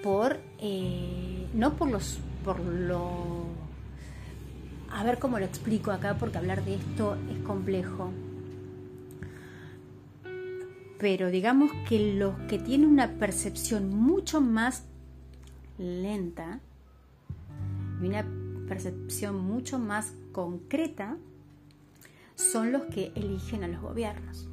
por, 0.04 0.42
eh, 0.60 1.48
no 1.54 1.74
por 1.76 1.90
los, 1.90 2.20
por 2.44 2.60
lo, 2.60 3.46
a 4.92 5.04
ver 5.04 5.18
cómo 5.18 5.40
lo 5.40 5.46
explico 5.46 5.92
acá, 5.92 6.18
porque 6.20 6.38
hablar 6.38 6.64
de 6.66 6.76
esto 6.76 7.18
es 7.32 7.40
complejo. 7.40 8.12
Pero 11.00 11.32
digamos 11.32 11.72
que 11.88 12.16
los 12.16 12.36
que 12.50 12.60
tienen 12.60 12.90
una 12.90 13.14
percepción 13.14 13.90
mucho 13.90 14.42
más 14.42 14.84
lenta 15.78 16.60
y 18.02 18.08
una 18.08 18.26
percepción 18.68 19.40
mucho 19.40 19.80
más 19.80 20.14
concreta 20.32 21.18
son 22.36 22.72
los 22.72 22.84
que 22.84 23.12
eligen 23.16 23.64
a 23.64 23.68
los 23.68 23.82
gobiernos. 23.82 24.48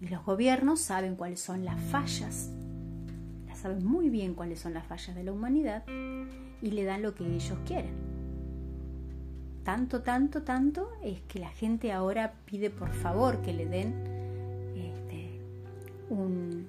Y 0.00 0.08
los 0.08 0.24
gobiernos 0.24 0.80
saben 0.80 1.16
cuáles 1.16 1.40
son 1.40 1.64
las 1.64 1.80
fallas, 1.80 2.50
saben 3.58 3.84
muy 3.84 4.08
bien 4.08 4.34
cuáles 4.34 4.60
son 4.60 4.72
las 4.72 4.86
fallas 4.86 5.16
de 5.16 5.24
la 5.24 5.32
humanidad 5.32 5.84
y 6.62 6.70
le 6.70 6.84
dan 6.84 7.02
lo 7.02 7.14
que 7.14 7.26
ellos 7.26 7.58
quieren. 7.66 7.92
Tanto, 9.64 10.02
tanto, 10.02 10.42
tanto 10.42 10.88
es 11.02 11.20
que 11.22 11.40
la 11.40 11.50
gente 11.50 11.92
ahora 11.92 12.34
pide 12.46 12.70
por 12.70 12.92
favor 12.92 13.42
que 13.42 13.52
le 13.52 13.66
den 13.66 13.92
este, 14.76 15.40
un, 16.08 16.68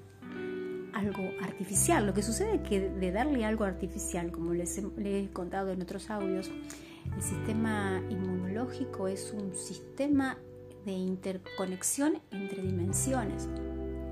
algo 0.93 1.32
artificial. 1.41 2.06
Lo 2.06 2.13
que 2.13 2.21
sucede 2.21 2.56
es 2.56 2.62
que 2.62 2.89
de 2.89 3.12
darle 3.12 3.45
algo 3.45 3.63
artificial, 3.63 4.32
como 4.32 4.54
les 4.54 4.78
he, 4.78 5.30
contado 5.32 5.71
en 5.71 5.82
otros 5.82 6.10
audios, 6.10 6.49
el 7.15 7.21
sistema 7.21 8.02
inmunológico 8.10 9.08
es 9.08 9.34
un 9.34 9.56
sistema 9.56 10.38
de 10.86 10.91
interconexión 10.91 12.21
entre 12.32 12.62
dimensiones 12.62 13.47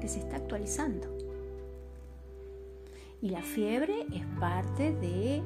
que 0.02 0.08
se 0.08 0.20
está 0.20 0.38
actualizando. 0.38 1.16
Y 3.20 3.30
la 3.30 3.42
fiebre 3.42 4.06
es 4.14 4.26
parte 4.40 4.92
de 4.94 5.42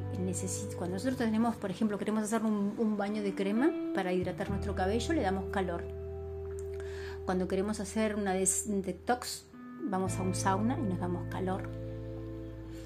cuando 0.77 0.95
nosotros 0.95 1.17
tenemos, 1.17 1.55
por 1.55 1.71
ejemplo, 1.71 1.97
queremos 1.97 2.23
hacer 2.23 2.43
un, 2.43 2.75
un 2.77 2.97
baño 2.97 3.23
de 3.23 3.33
crema 3.33 3.71
para 3.95 4.11
hidratar 4.11 4.49
nuestro 4.49 4.75
cabello, 4.75 5.13
le 5.13 5.21
damos 5.21 5.45
calor. 5.51 5.83
Cuando 7.25 7.47
queremos 7.47 7.79
hacer 7.79 8.15
una 8.15 8.33
detox 8.33 9.45
vamos 9.91 10.15
a 10.15 10.21
un 10.23 10.33
sauna 10.33 10.79
y 10.79 10.83
nos 10.83 10.99
damos 10.99 11.27
calor. 11.29 11.69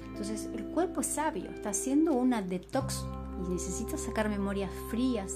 Entonces 0.08 0.50
el 0.54 0.64
cuerpo 0.66 1.00
es 1.00 1.06
sabio, 1.06 1.48
está 1.50 1.70
haciendo 1.70 2.12
una 2.12 2.42
detox 2.42 3.06
y 3.46 3.50
necesita 3.50 3.96
sacar 3.96 4.28
memorias 4.28 4.70
frías. 4.90 5.32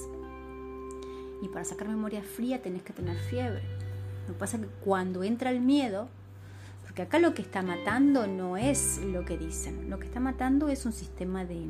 Y 1.42 1.48
para 1.48 1.64
sacar 1.64 1.88
memoria 1.88 2.22
fría 2.22 2.60
tenés 2.60 2.82
que 2.82 2.92
tener 2.92 3.16
fiebre. 3.16 3.62
Lo 4.26 4.34
que 4.34 4.40
pasa 4.40 4.56
es 4.56 4.64
que 4.64 4.68
cuando 4.84 5.22
entra 5.22 5.50
el 5.50 5.60
miedo, 5.60 6.08
porque 6.82 7.02
acá 7.02 7.18
lo 7.18 7.34
que 7.34 7.42
está 7.42 7.62
matando 7.62 8.26
no 8.26 8.56
es 8.56 9.00
lo 9.04 9.24
que 9.24 9.38
dicen, 9.38 9.88
lo 9.88 9.98
que 9.98 10.06
está 10.06 10.18
matando 10.18 10.68
es 10.68 10.84
un 10.84 10.92
sistema 10.92 11.44
de, 11.44 11.66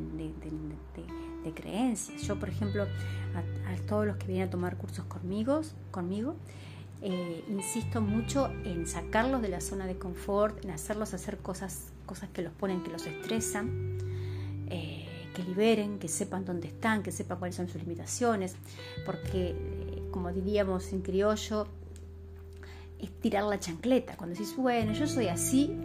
creencias. 1.53 2.21
Yo, 2.23 2.39
por 2.39 2.49
ejemplo, 2.49 2.83
a, 2.83 3.71
a, 3.71 3.75
todos 3.87 4.07
los 4.07 4.17
que 4.17 4.27
vienen 4.27 4.47
a 4.47 4.51
tomar 4.51 4.77
cursos 4.77 5.05
conmigo, 5.05 5.61
conmigo 5.91 6.35
eh, 7.03 7.43
insisto 7.49 7.99
mucho 7.99 8.51
en 8.63 8.85
sacarlos 8.85 9.41
de 9.41 9.49
la 9.49 9.59
zona 9.59 9.87
de 9.87 9.97
confort, 9.97 10.63
en 10.63 10.69
hacerlos 10.69 11.15
hacer 11.15 11.39
cosas, 11.39 11.91
cosas 12.05 12.29
que 12.29 12.43
los 12.43 12.53
ponen, 12.53 12.83
que 12.83 12.91
los 12.91 13.07
estresan, 13.07 13.97
eh, 14.69 15.07
que 15.33 15.43
liberen, 15.43 15.97
que 15.97 16.07
sepan 16.07 16.45
dónde 16.45 16.67
están, 16.67 17.01
que 17.01 17.11
sepan 17.11 17.39
cuáles 17.39 17.55
son 17.55 17.67
sus 17.67 17.81
limitaciones, 17.81 18.55
porque, 19.03 19.49
eh, 19.49 20.03
como 20.11 20.31
diríamos 20.31 20.93
en 20.93 21.01
criollo, 21.01 21.67
es 22.99 23.09
tirar 23.19 23.45
la 23.45 23.59
chancleta. 23.59 24.15
Cuando 24.15 24.35
decís, 24.35 24.55
bueno, 24.55 24.93
yo 24.93 25.07
soy 25.07 25.27
así, 25.27 25.75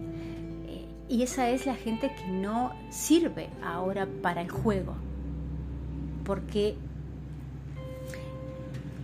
y 1.08 1.22
esa 1.22 1.48
es 1.48 1.64
la 1.64 1.76
gente 1.76 2.14
que 2.14 2.26
no 2.26 2.74
sirve 2.90 3.48
ahora 3.62 4.06
para 4.22 4.42
el 4.42 4.50
juego, 4.50 4.96
porque 6.24 6.76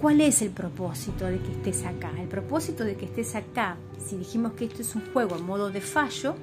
¿Cuál 0.02 0.20
es 0.20 0.42
el 0.42 0.50
propósito 0.50 1.26
de 1.26 1.38
que 1.38 1.52
estés 1.52 1.84
acá? 1.86 2.10
El 2.18 2.26
propósito 2.26 2.82
de 2.82 2.96
que 2.96 3.04
estés 3.04 3.36
acá, 3.36 3.76
si 4.04 4.16
dijimos 4.16 4.54
que 4.54 4.64
esto 4.64 4.82
es 4.82 4.96
un 4.96 5.12
juego 5.12 5.36
en 5.36 5.46
modo 5.46 5.70
de 5.70 5.80
fallo, 5.80 6.34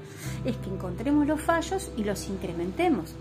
es 0.45 0.56
que 0.56 0.69
encontremos 0.69 1.28
los 1.28 1.41
fallos 1.41 1.91
y 1.98 2.06
los 2.06 2.30
incrementemos. 2.30 3.13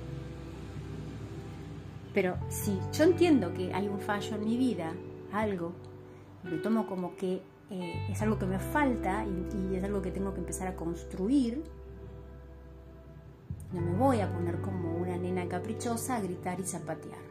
Pero 2.15 2.37
si 2.51 2.79
yo 2.97 3.03
entiendo 3.03 3.53
que 3.53 3.75
hay 3.75 3.89
un 3.89 3.99
fallo 3.99 4.37
en 4.37 4.45
mi 4.45 4.57
vida, 4.57 4.93
algo, 5.33 5.73
lo 6.45 6.63
tomo 6.63 6.87
como 6.87 7.17
que 7.17 7.43
eh, 7.71 8.07
es 8.09 8.23
algo 8.23 8.39
que 8.39 8.47
me 8.47 8.61
falta 8.61 9.27
y, 9.27 9.73
y 9.73 9.75
es 9.75 9.83
algo 9.83 10.01
que 10.01 10.13
tengo 10.13 10.33
que 10.35 10.39
empezar 10.39 10.69
a 10.69 10.77
construir, 10.77 11.65
no 13.73 13.81
me 13.81 13.97
voy 13.97 14.21
a 14.21 14.33
poner 14.33 14.61
como 14.61 14.99
una 14.99 15.17
nena 15.17 15.49
caprichosa 15.49 16.15
a 16.15 16.21
gritar 16.21 16.61
y 16.61 16.63
zapatear. 16.63 17.28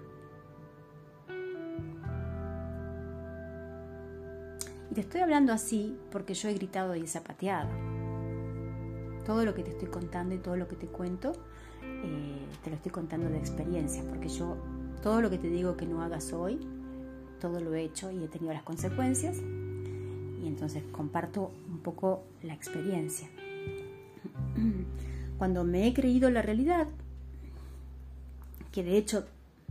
Te 4.97 5.01
estoy 5.01 5.21
hablando 5.21 5.53
así 5.53 5.95
porque 6.11 6.33
yo 6.33 6.49
he 6.49 6.55
gritado 6.55 6.95
y 6.95 7.01
he 7.03 7.07
zapateado. 7.07 7.69
Todo 9.27 9.45
lo 9.45 9.53
que 9.53 9.61
te 9.61 9.69
estoy 9.69 9.89
contando 9.89 10.33
y 10.33 10.39
todo 10.39 10.57
lo 10.57 10.67
que 10.67 10.75
te 10.75 10.87
cuento, 10.87 11.33
eh, 11.83 12.39
te 12.63 12.71
lo 12.71 12.77
estoy 12.77 12.91
contando 12.91 13.29
de 13.29 13.37
experiencia, 13.37 14.03
porque 14.09 14.27
yo 14.27 14.57
todo 15.03 15.21
lo 15.21 15.29
que 15.29 15.37
te 15.37 15.51
digo 15.51 15.77
que 15.77 15.85
no 15.85 16.01
hagas 16.01 16.33
hoy, 16.33 16.57
todo 17.39 17.59
lo 17.59 17.75
he 17.75 17.83
hecho 17.83 18.09
y 18.09 18.23
he 18.23 18.27
tenido 18.27 18.51
las 18.53 18.63
consecuencias. 18.63 19.37
Y 19.37 20.47
entonces 20.47 20.81
comparto 20.91 21.51
un 21.69 21.77
poco 21.77 22.23
la 22.41 22.55
experiencia. 22.55 23.29
Cuando 25.37 25.63
me 25.63 25.85
he 25.85 25.93
creído 25.93 26.31
la 26.31 26.41
realidad, 26.41 26.87
que 28.71 28.83
de 28.83 28.97
hecho 28.97 29.27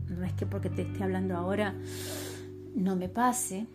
no 0.09 0.25
es 0.25 0.35
que 0.35 0.47
porque 0.47 0.71
te 0.71 0.83
esté 0.83 1.03
hablando 1.03 1.37
ahora 1.37 1.75
no 2.77 2.95
me 2.95 3.09
pase, 3.09 3.67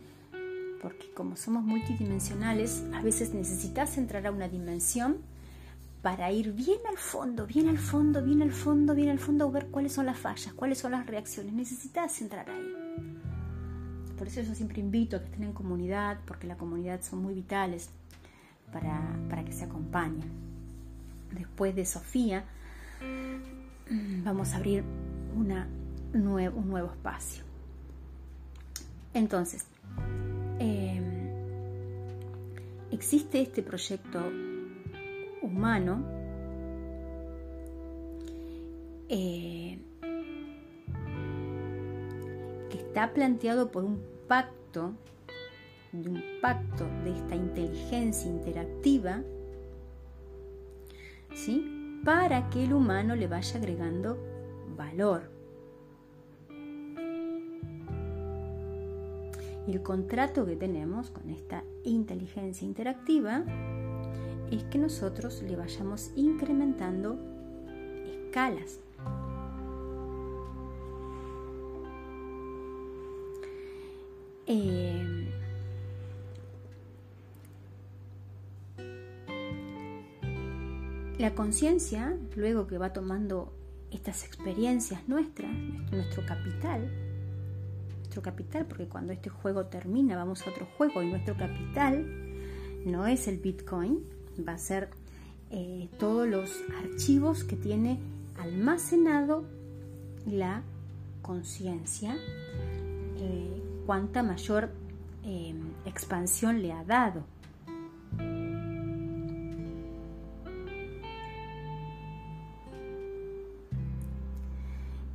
porque 0.82 1.12
como 1.14 1.36
somos 1.36 1.64
multidimensionales, 1.64 2.84
a 2.94 3.02
veces 3.02 3.34
necesitas 3.34 3.98
entrar 3.98 4.26
a 4.26 4.32
una 4.32 4.50
dimensión 4.50 5.18
para 6.02 6.32
ir 6.32 6.54
bien 6.54 6.80
al 6.90 6.98
fondo, 6.98 7.46
bien 7.46 7.70
al 7.70 7.78
fondo, 7.78 8.24
bien 8.24 8.42
al 8.42 8.52
fondo, 8.52 8.96
bien 8.96 9.10
al 9.10 9.20
fondo, 9.20 9.52
ver 9.52 9.68
cuáles 9.68 9.94
son 9.94 10.08
las 10.08 10.18
fallas, 10.18 10.54
cuáles 10.54 10.80
son 10.80 10.94
las 10.94 11.06
reacciones. 11.06 11.54
Necesitas 11.54 12.20
entrar 12.22 12.50
ahí. 12.50 12.74
Por 14.18 14.28
eso 14.28 14.42
yo 14.42 14.56
siempre 14.56 14.80
invito 14.80 15.18
a 15.18 15.20
que 15.20 15.26
estén 15.26 15.44
en 15.44 15.54
comunidad, 15.54 16.20
porque 16.26 16.48
la 16.48 16.58
comunidad 16.58 17.02
son 17.04 17.22
muy 17.22 17.36
vitales 17.36 17.92
para, 18.72 19.46
que 19.46 19.52
se 19.52 19.66
acompañen. 19.66 20.32
Después 21.32 21.76
de 21.76 21.86
Sofía, 21.86 22.46
vamos 24.24 24.54
a 24.54 24.58
abrir 24.58 24.84
una, 25.36 25.68
un 26.14 26.68
nuevo 26.68 26.92
espacio. 26.92 27.44
Entonces, 29.14 29.66
Em, 30.64 31.02
existe 32.92 33.42
este 33.42 33.64
proyecto 33.64 34.20
humano 35.42 36.06
eh, 39.10 39.80
que 42.70 42.78
está 42.78 43.12
planteado 43.12 43.72
por 43.72 43.84
un 43.86 44.04
pacto, 44.28 44.94
de 45.94 46.10
un 46.10 46.22
pacto 46.44 46.86
de 47.06 47.18
esta 47.18 47.36
inteligencia 47.36 48.30
interactiva, 48.30 49.24
¿sí? 51.34 52.00
para 52.06 52.52
que 52.52 52.66
el 52.66 52.74
humano 52.74 53.16
le 53.16 53.26
vaya 53.26 53.58
agregando 53.58 54.16
valor. 54.78 55.41
El 59.68 59.82
contrato 59.82 60.46
que 60.46 60.56
tenemos 60.56 61.12
con 61.12 61.30
esta 61.30 61.64
inteligencia 61.84 62.66
interactiva 62.66 63.44
es 64.52 64.64
que 64.66 64.78
nosotros 64.78 65.42
le 65.44 65.56
vayamos 65.56 66.12
incrementando 66.16 67.18
escalas. 68.06 68.80
Eh, 74.48 75.30
la 81.18 81.34
conciencia, 81.36 82.18
luego 82.36 82.68
que 82.68 82.78
va 82.78 82.92
tomando 82.92 83.54
estas 83.92 84.26
experiencias 84.26 85.08
nuestras, 85.08 85.52
nuestro 85.92 86.26
capital, 86.26 87.11
nuestro 88.12 88.22
capital, 88.22 88.66
porque 88.66 88.88
cuando 88.88 89.14
este 89.14 89.30
juego 89.30 89.68
termina 89.68 90.18
vamos 90.18 90.46
a 90.46 90.50
otro 90.50 90.68
juego 90.78 91.02
y 91.02 91.10
nuestro 91.10 91.38
capital 91.38 92.06
no 92.86 93.08
es 93.08 93.30
el 93.30 93.38
Bitcoin, 93.38 94.04
va 94.46 94.54
a 94.54 94.58
ser 94.58 94.90
eh, 95.50 95.88
todos 95.98 96.28
los 96.28 96.52
archivos 96.84 97.46
que 97.46 97.56
tiene 97.56 98.00
almacenado 98.38 99.46
la 100.26 100.62
conciencia, 101.22 102.18
eh, 103.18 103.64
cuánta 103.86 104.24
mayor 104.24 104.72
eh, 105.24 105.56
expansión 105.86 106.62
le 106.62 106.74
ha 106.74 106.84
dado. 106.84 107.24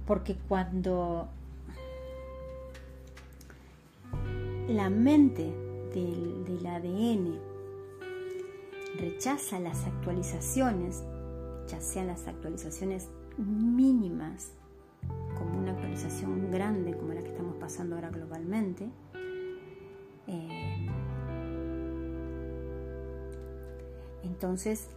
Porque 0.06 0.38
cuando 0.48 1.28
la 4.68 4.90
mente 4.90 5.54
del, 5.94 6.66
ADN 6.66 7.38
rechaza 8.98 9.60
las 9.60 9.86
actualizaciones, 9.86 11.04
ya 11.68 11.80
sean 11.80 12.08
las 12.08 12.26
actualizaciones 12.26 13.08
mínimas, 13.38 14.52
como 15.38 15.58
una 15.58 15.72
actualización 15.72 16.50
grande 16.50 16.96
como 16.96 17.12
la 17.12 17.22
que 17.22 17.28
estamos 17.28 17.54
pasando 17.56 17.94
ahora 17.94 18.10
globalmente, 18.10 18.90
eh, 20.26 20.86
entonces 24.24 24.88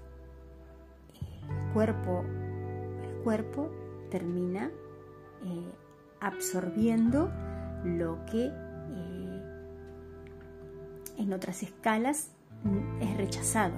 el 1.48 1.74
cuerpo, 1.74 2.24
el 3.04 3.24
cuerpo 3.24 3.70
termina 4.10 4.72
eh, 5.46 5.72
absorbiendo 6.20 7.30
lo 7.84 8.26
que 8.26 8.52
en 11.20 11.34
otras 11.34 11.62
escalas 11.62 12.32
es 13.02 13.18
rechazado. 13.18 13.76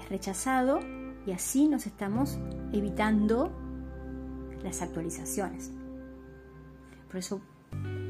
Es 0.00 0.08
rechazado 0.08 0.80
y 1.26 1.32
así 1.32 1.68
nos 1.68 1.86
estamos 1.86 2.38
evitando 2.72 3.52
las 4.62 4.82
actualizaciones. 4.82 5.72
Por 7.08 7.16
eso 7.16 7.40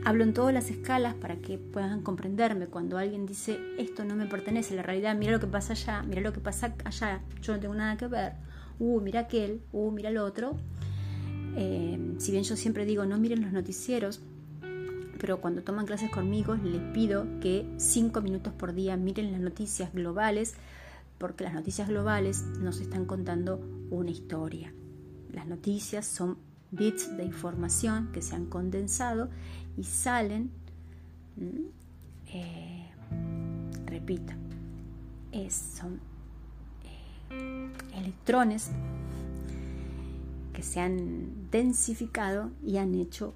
hablo 0.04 0.24
en 0.24 0.32
todas 0.32 0.54
las 0.54 0.70
escalas 0.70 1.14
para 1.14 1.36
que 1.36 1.58
puedan 1.58 2.02
comprenderme 2.02 2.66
cuando 2.66 2.98
alguien 2.98 3.26
dice 3.26 3.58
esto 3.78 4.04
no 4.04 4.16
me 4.16 4.26
pertenece, 4.26 4.74
la 4.74 4.82
realidad, 4.82 5.16
mira 5.16 5.32
lo 5.32 5.40
que 5.40 5.46
pasa 5.46 5.72
allá, 5.72 6.02
mira 6.02 6.20
lo 6.20 6.32
que 6.32 6.40
pasa 6.40 6.74
allá, 6.84 7.22
yo 7.42 7.54
no 7.54 7.60
tengo 7.60 7.74
nada 7.74 7.96
que 7.96 8.06
ver, 8.06 8.34
uh, 8.78 9.00
mira 9.00 9.20
aquel, 9.20 9.62
uh, 9.72 9.90
mira 9.90 10.08
el 10.08 10.18
otro. 10.18 10.56
Eh, 11.56 12.14
si 12.18 12.30
bien 12.30 12.44
yo 12.44 12.54
siempre 12.56 12.84
digo 12.84 13.04
no 13.06 13.18
miren 13.18 13.42
los 13.42 13.52
noticieros, 13.52 14.22
pero 15.20 15.40
cuando 15.40 15.62
toman 15.62 15.86
clases 15.86 16.10
conmigo 16.10 16.54
les 16.54 16.80
pido 16.94 17.26
que 17.40 17.70
cinco 17.76 18.22
minutos 18.22 18.54
por 18.54 18.72
día 18.72 18.96
miren 18.96 19.32
las 19.32 19.40
noticias 19.40 19.92
globales, 19.92 20.54
porque 21.18 21.44
las 21.44 21.52
noticias 21.52 21.88
globales 21.88 22.42
nos 22.60 22.80
están 22.80 23.04
contando 23.04 23.60
una 23.90 24.10
historia. 24.10 24.72
Las 25.30 25.46
noticias 25.46 26.06
son 26.06 26.38
bits 26.70 27.16
de 27.18 27.24
información 27.24 28.10
que 28.12 28.22
se 28.22 28.34
han 28.34 28.46
condensado 28.46 29.28
y 29.76 29.84
salen, 29.84 30.50
eh, 32.28 32.88
repito, 33.84 34.32
son 35.50 36.00
eh, 37.30 37.70
electrones 37.94 38.70
que 40.54 40.62
se 40.62 40.80
han 40.80 41.50
densificado 41.50 42.50
y 42.64 42.78
han 42.78 42.94
hecho 42.94 43.34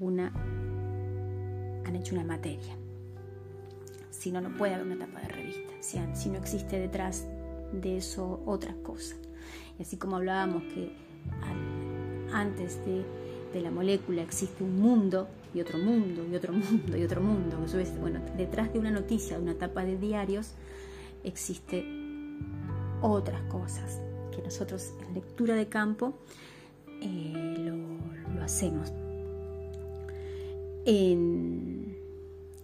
una 0.00 0.32
han 1.88 1.96
hecho 1.96 2.14
una 2.14 2.24
materia. 2.24 2.76
Si 4.10 4.30
no, 4.30 4.40
no 4.40 4.56
puede 4.56 4.74
haber 4.74 4.86
una 4.86 5.06
tapa 5.06 5.20
de 5.20 5.28
revista. 5.28 5.72
Si, 5.80 6.28
no 6.28 6.38
existe 6.38 6.78
detrás 6.78 7.26
de 7.72 7.96
eso 7.96 8.42
otra 8.46 8.74
cosa. 8.82 9.16
Y 9.78 9.82
así 9.82 9.96
como 9.96 10.16
hablábamos 10.16 10.62
que 10.74 10.92
antes 12.32 12.78
de, 12.84 13.04
la 13.60 13.70
molécula 13.70 14.22
existe 14.22 14.62
un 14.62 14.78
mundo 14.80 15.26
y 15.52 15.60
otro 15.60 15.78
mundo 15.78 16.24
y 16.30 16.36
otro 16.36 16.52
mundo 16.52 16.96
y 16.96 17.02
otro 17.02 17.20
mundo. 17.20 17.58
Bueno, 18.00 18.20
detrás 18.36 18.72
de 18.72 18.78
una 18.78 18.90
noticia, 18.90 19.36
de 19.36 19.42
una 19.42 19.54
tapa 19.54 19.84
de 19.84 19.96
diarios, 19.96 20.52
existe 21.24 21.84
otras 23.00 23.40
cosas 23.44 24.00
que 24.34 24.42
nosotros 24.42 24.92
en 25.06 25.14
lectura 25.14 25.54
de 25.54 25.68
campo 25.68 26.14
eh, 27.00 27.54
lo, 27.58 28.34
lo 28.34 28.42
hacemos 28.44 28.92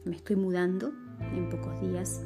me 0.04 0.16
estoy 0.16 0.36
mudando 0.36 0.92
en 1.32 1.48
pocos 1.48 1.80
días, 1.80 2.22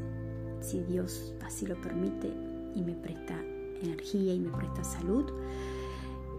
si 0.61 0.81
Dios 0.81 1.35
así 1.43 1.67
lo 1.67 1.81
permite 1.81 2.33
y 2.75 2.83
me 2.83 2.95
presta 2.95 3.41
energía 3.83 4.35
y 4.35 4.41
me 4.41 4.51
presta 4.51 4.85
salud, 4.85 5.25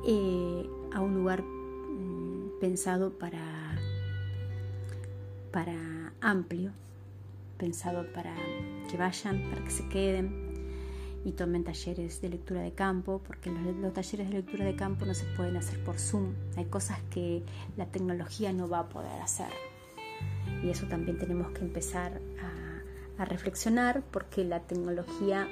eh, 0.05 0.69
a 0.93 1.01
un 1.01 1.15
lugar 1.15 1.43
mm, 1.43 2.59
pensado 2.59 3.17
para, 3.17 3.77
para 5.51 6.13
amplio, 6.21 6.71
pensado 7.57 8.11
para 8.13 8.35
que 8.89 8.97
vayan, 8.97 9.49
para 9.49 9.63
que 9.63 9.71
se 9.71 9.87
queden 9.89 10.49
y 11.25 11.33
tomen 11.33 11.63
talleres 11.63 12.21
de 12.21 12.29
lectura 12.29 12.61
de 12.61 12.71
campo, 12.71 13.21
porque 13.25 13.51
los, 13.51 13.93
talleres 13.93 14.29
de 14.29 14.35
lectura 14.35 14.65
de 14.65 14.75
campo 14.75 15.05
no 15.05 15.13
se 15.13 15.25
pueden 15.35 15.57
hacer 15.57 15.83
por 15.83 15.99
Zoom. 15.99 16.33
Hay 16.55 16.65
cosas 16.65 16.99
que 17.09 17.43
la 17.77 17.85
tecnología 17.85 18.53
no 18.53 18.69
va 18.69 18.79
a 18.79 18.89
poder 18.89 19.21
hacer. 19.21 19.68
Y 20.63 20.69
eso 20.69 20.87
también 20.87 21.17
tenemos 21.17 21.51
que 21.51 21.61
empezar 21.61 22.21
a, 22.41 23.25
reflexionar 23.25 24.01
porque 24.11 24.45
la 24.45 24.61
tecnología 24.61 25.45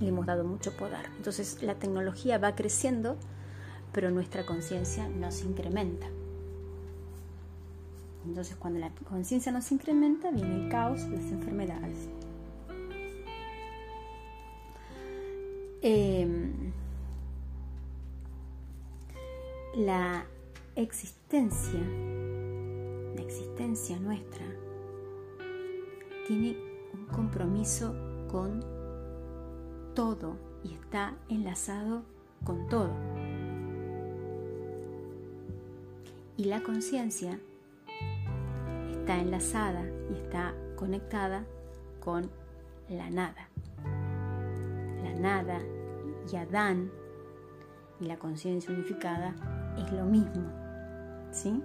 le 0.00 0.08
hemos 0.08 0.26
dado 0.26 0.42
mucho 0.42 0.76
poder. 0.76 1.06
Entonces 1.16 1.62
la 1.62 1.76
tecnología 1.76 2.38
va 2.38 2.56
creciendo, 2.56 3.16
pero 3.92 4.10
nuestra 4.10 4.44
conciencia 4.44 5.08
no 5.08 5.30
se 5.30 5.44
incrementa. 5.46 6.08
Entonces 8.26 8.56
cuando 8.56 8.80
la 8.80 8.90
conciencia 9.08 9.52
no 9.52 9.62
se 9.62 9.74
incrementa, 9.74 10.32
viene 10.32 10.64
el 10.64 10.68
caos, 10.70 11.02
las 11.02 11.30
enfermedades. 11.30 12.08
Em, 15.82 16.72
la 19.76 20.24
existencia, 20.76 21.80
existencia 23.24 23.98
nuestra, 23.98 24.44
tiene 26.26 26.56
un 26.92 27.06
compromiso 27.06 27.94
con 28.30 28.64
todo 29.94 30.36
y 30.62 30.74
está 30.74 31.14
enlazado 31.28 32.02
con 32.44 32.68
todo. 32.68 32.92
Y 36.36 36.44
la 36.44 36.62
conciencia 36.62 37.38
está 38.92 39.18
enlazada 39.18 39.84
y 40.10 40.14
está 40.14 40.54
conectada 40.76 41.44
con 42.00 42.30
la 42.88 43.08
nada. 43.10 43.48
La 45.02 45.14
nada 45.14 45.60
y 46.30 46.36
Adán 46.36 46.90
y 48.00 48.06
la 48.06 48.18
conciencia 48.18 48.72
unificada 48.72 49.34
es 49.78 49.92
lo 49.92 50.04
mismo. 50.04 50.50
¿sí? 51.30 51.62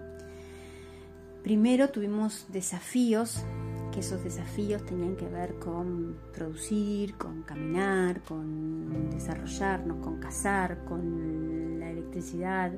Primero 1.43 1.89
tuvimos 1.89 2.45
desafíos, 2.49 3.43
que 3.91 4.01
esos 4.01 4.23
desafíos 4.23 4.85
tenían 4.85 5.15
que 5.15 5.27
ver 5.27 5.55
con 5.55 6.17
producir, 6.33 7.15
con 7.15 7.43
caminar, 7.43 8.21
con 8.21 9.09
desarrollarnos, 9.09 10.03
con 10.03 10.19
cazar, 10.19 10.83
con 10.85 11.79
la 11.79 11.89
electricidad 11.89 12.73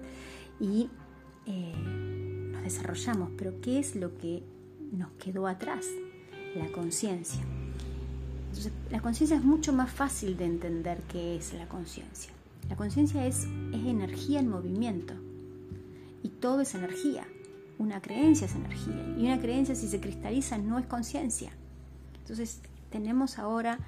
y 0.60 0.90
eh, 1.46 1.74
nos 2.52 2.64
desarrollamos. 2.64 3.32
Pero 3.38 3.60
¿qué 3.62 3.80
es 3.80 3.96
lo 3.96 4.18
que 4.18 4.44
nos 4.92 5.10
quedó 5.14 5.48
atrás? 5.48 5.88
La 6.56 6.72
conciencia. 6.72 7.42
Entonces, 8.50 8.72
la 8.90 9.00
conciencia 9.00 9.38
es 9.38 9.44
mucho 9.44 9.74
más 9.74 9.92
fácil 9.92 10.38
de 10.38 10.46
entender 10.46 11.02
qué 11.10 11.36
es 11.36 11.54
la 11.54 11.68
conciencia. 11.68 12.32
La 12.70 12.76
conciencia 12.76 13.26
es, 13.26 13.48
es 13.74 13.86
energía 13.86 14.40
en 14.40 14.50
movimiento 14.50 15.14
y 16.22 16.30
todo 16.30 16.62
es 16.62 16.76
energía. 16.76 17.26
Una 17.82 18.00
creencia 18.00 18.46
es 18.46 18.54
energía 18.54 19.16
y 19.18 19.26
una 19.26 19.40
creencia 19.40 19.74
si 19.74 19.88
se 19.88 20.00
cristaliza 20.00 20.56
no 20.60 20.78
es 20.78 20.86
conciencia. 20.86 21.52
Entonces 22.20 22.62
tenemos 22.92 23.40
ahora 23.40 23.80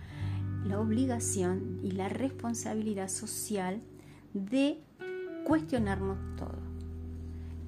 la 0.65 0.79
obligación 0.79 1.79
y 1.84 1.91
la 1.91 2.10
responsabilidad 2.10 3.08
social 3.08 3.84
de 4.34 4.79
cuestionarnos 5.45 6.17
todo, 6.38 6.58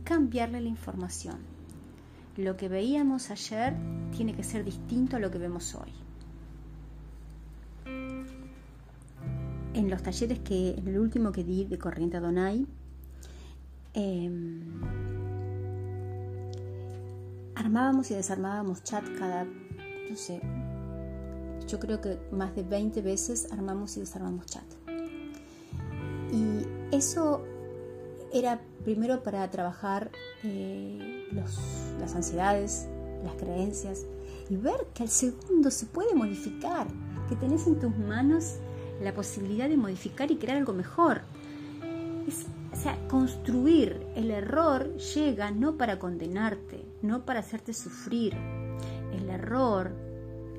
cambiarle 0.03 0.61
la 0.61 0.67
información. 0.67 1.37
Lo 2.37 2.57
que 2.57 2.69
veíamos 2.69 3.29
ayer 3.29 3.75
tiene 4.17 4.33
que 4.33 4.43
ser 4.43 4.65
distinto 4.65 5.17
a 5.17 5.19
lo 5.19 5.29
que 5.29 5.37
vemos 5.37 5.75
hoy. 5.75 5.93
en 9.75 9.89
los 9.89 10.01
talleres 10.01 10.39
que, 10.39 10.69
en 10.69 10.87
el 10.87 10.97
último 10.97 11.33
que 11.33 11.43
di 11.43 11.65
de 11.65 11.77
Corriente 11.77 12.15
Adonai, 12.15 12.65
em, 13.93 15.04
armábamos 17.55 18.11
y 18.11 18.15
desarmábamos 18.15 18.83
chat 18.83 19.03
cada, 19.17 19.45
no 19.45 20.15
sé, 20.15 20.41
yo 21.67 21.79
creo 21.79 22.01
que 22.01 22.19
más 22.31 22.55
de 22.55 22.63
20 22.63 23.01
veces 23.01 23.47
armamos 23.51 23.97
y 23.97 24.01
desarmamos 24.01 24.45
chat. 24.45 24.63
Y 26.31 26.95
eso 26.95 27.43
era 28.33 28.59
primero 28.83 29.23
para 29.23 29.49
trabajar 29.49 30.11
eh, 30.43 31.27
las 31.99 32.15
ansiedades, 32.15 32.87
las 33.23 33.35
creencias 33.35 34.05
y 34.49 34.57
ver 34.57 34.87
que 34.93 35.03
al 35.03 35.09
segundo 35.09 35.71
se 35.71 35.85
puede 35.85 36.13
modificar, 36.13 36.87
que 37.29 37.35
tenés 37.35 37.65
en 37.67 37.79
tus 37.79 37.95
manos 37.97 38.55
la 39.01 39.13
posibilidad 39.13 39.67
de 39.67 39.77
modificar 39.77 40.31
y 40.31 40.37
crear 40.37 40.57
algo 40.57 40.73
mejor. 40.73 41.21
o 42.71 42.75
sea, 42.75 42.97
construir 43.07 44.05
el 44.15 44.31
error 44.31 44.95
llega 44.97 45.51
no 45.51 45.77
para 45.77 45.97
condenarte, 45.97 46.85
no 47.05 47.25
para 47.25 47.39
hacerte 47.39 47.73
sufrir. 47.73 48.35
El 49.13 49.29
error, 49.29 49.91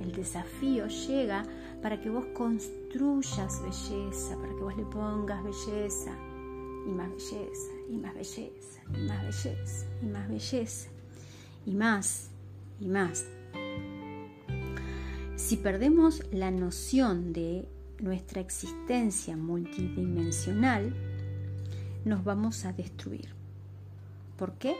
el 0.00 0.12
desafío 0.12 0.86
llega 0.86 1.44
para 1.82 2.00
que 2.00 2.10
vos 2.10 2.24
construyas 2.34 3.62
belleza, 3.62 4.36
para 4.36 4.54
que 4.54 4.60
vos 4.60 4.76
le 4.76 4.84
pongas 4.84 5.42
belleza 5.44 6.16
y 6.86 6.90
más 6.90 7.10
belleza 7.10 7.72
y 7.90 7.96
más 7.96 8.14
belleza 8.14 8.80
y 8.94 9.06
más 9.06 9.22
belleza 9.22 9.86
y 10.02 10.06
más 10.06 10.28
belleza 10.28 10.88
y 11.66 11.74
más 11.74 12.30
y 12.80 12.88
más. 12.88 13.26
Si 15.36 15.56
perdemos 15.56 16.22
la 16.32 16.50
noción 16.50 17.32
de 17.32 17.68
nuestra 18.00 18.40
existencia 18.40 19.36
multidimensional, 19.36 20.94
nos 22.04 22.24
vamos 22.24 22.64
a 22.64 22.72
destruir. 22.72 23.34
¿Por 24.36 24.54
qué? 24.54 24.76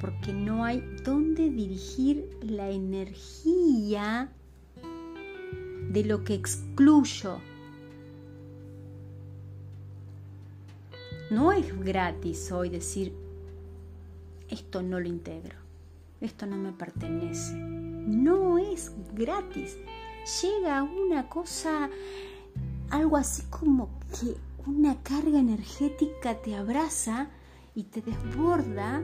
Porque 0.00 0.32
no 0.32 0.64
hay 0.64 0.80
dónde 1.04 1.50
dirigir 1.50 2.28
la 2.42 2.70
energía 2.70 4.30
de 5.90 6.04
lo 6.04 6.24
que 6.24 6.34
excluyo. 6.34 7.38
No 11.30 11.52
es 11.52 11.78
gratis 11.80 12.52
hoy 12.52 12.68
decir, 12.68 13.14
esto 14.48 14.82
no 14.82 15.00
lo 15.00 15.08
integro, 15.08 15.56
esto 16.20 16.46
no 16.46 16.56
me 16.56 16.72
pertenece. 16.72 17.54
No 17.54 18.58
es 18.58 18.92
gratis. 19.14 19.78
Llega 20.42 20.82
una 20.82 21.28
cosa 21.28 21.90
algo 22.90 23.16
así 23.16 23.42
como 23.50 23.88
que 24.10 24.36
una 24.66 25.02
carga 25.02 25.38
energética 25.38 26.40
te 26.40 26.54
abraza 26.54 27.28
y 27.74 27.84
te 27.84 28.00
desborda 28.00 29.02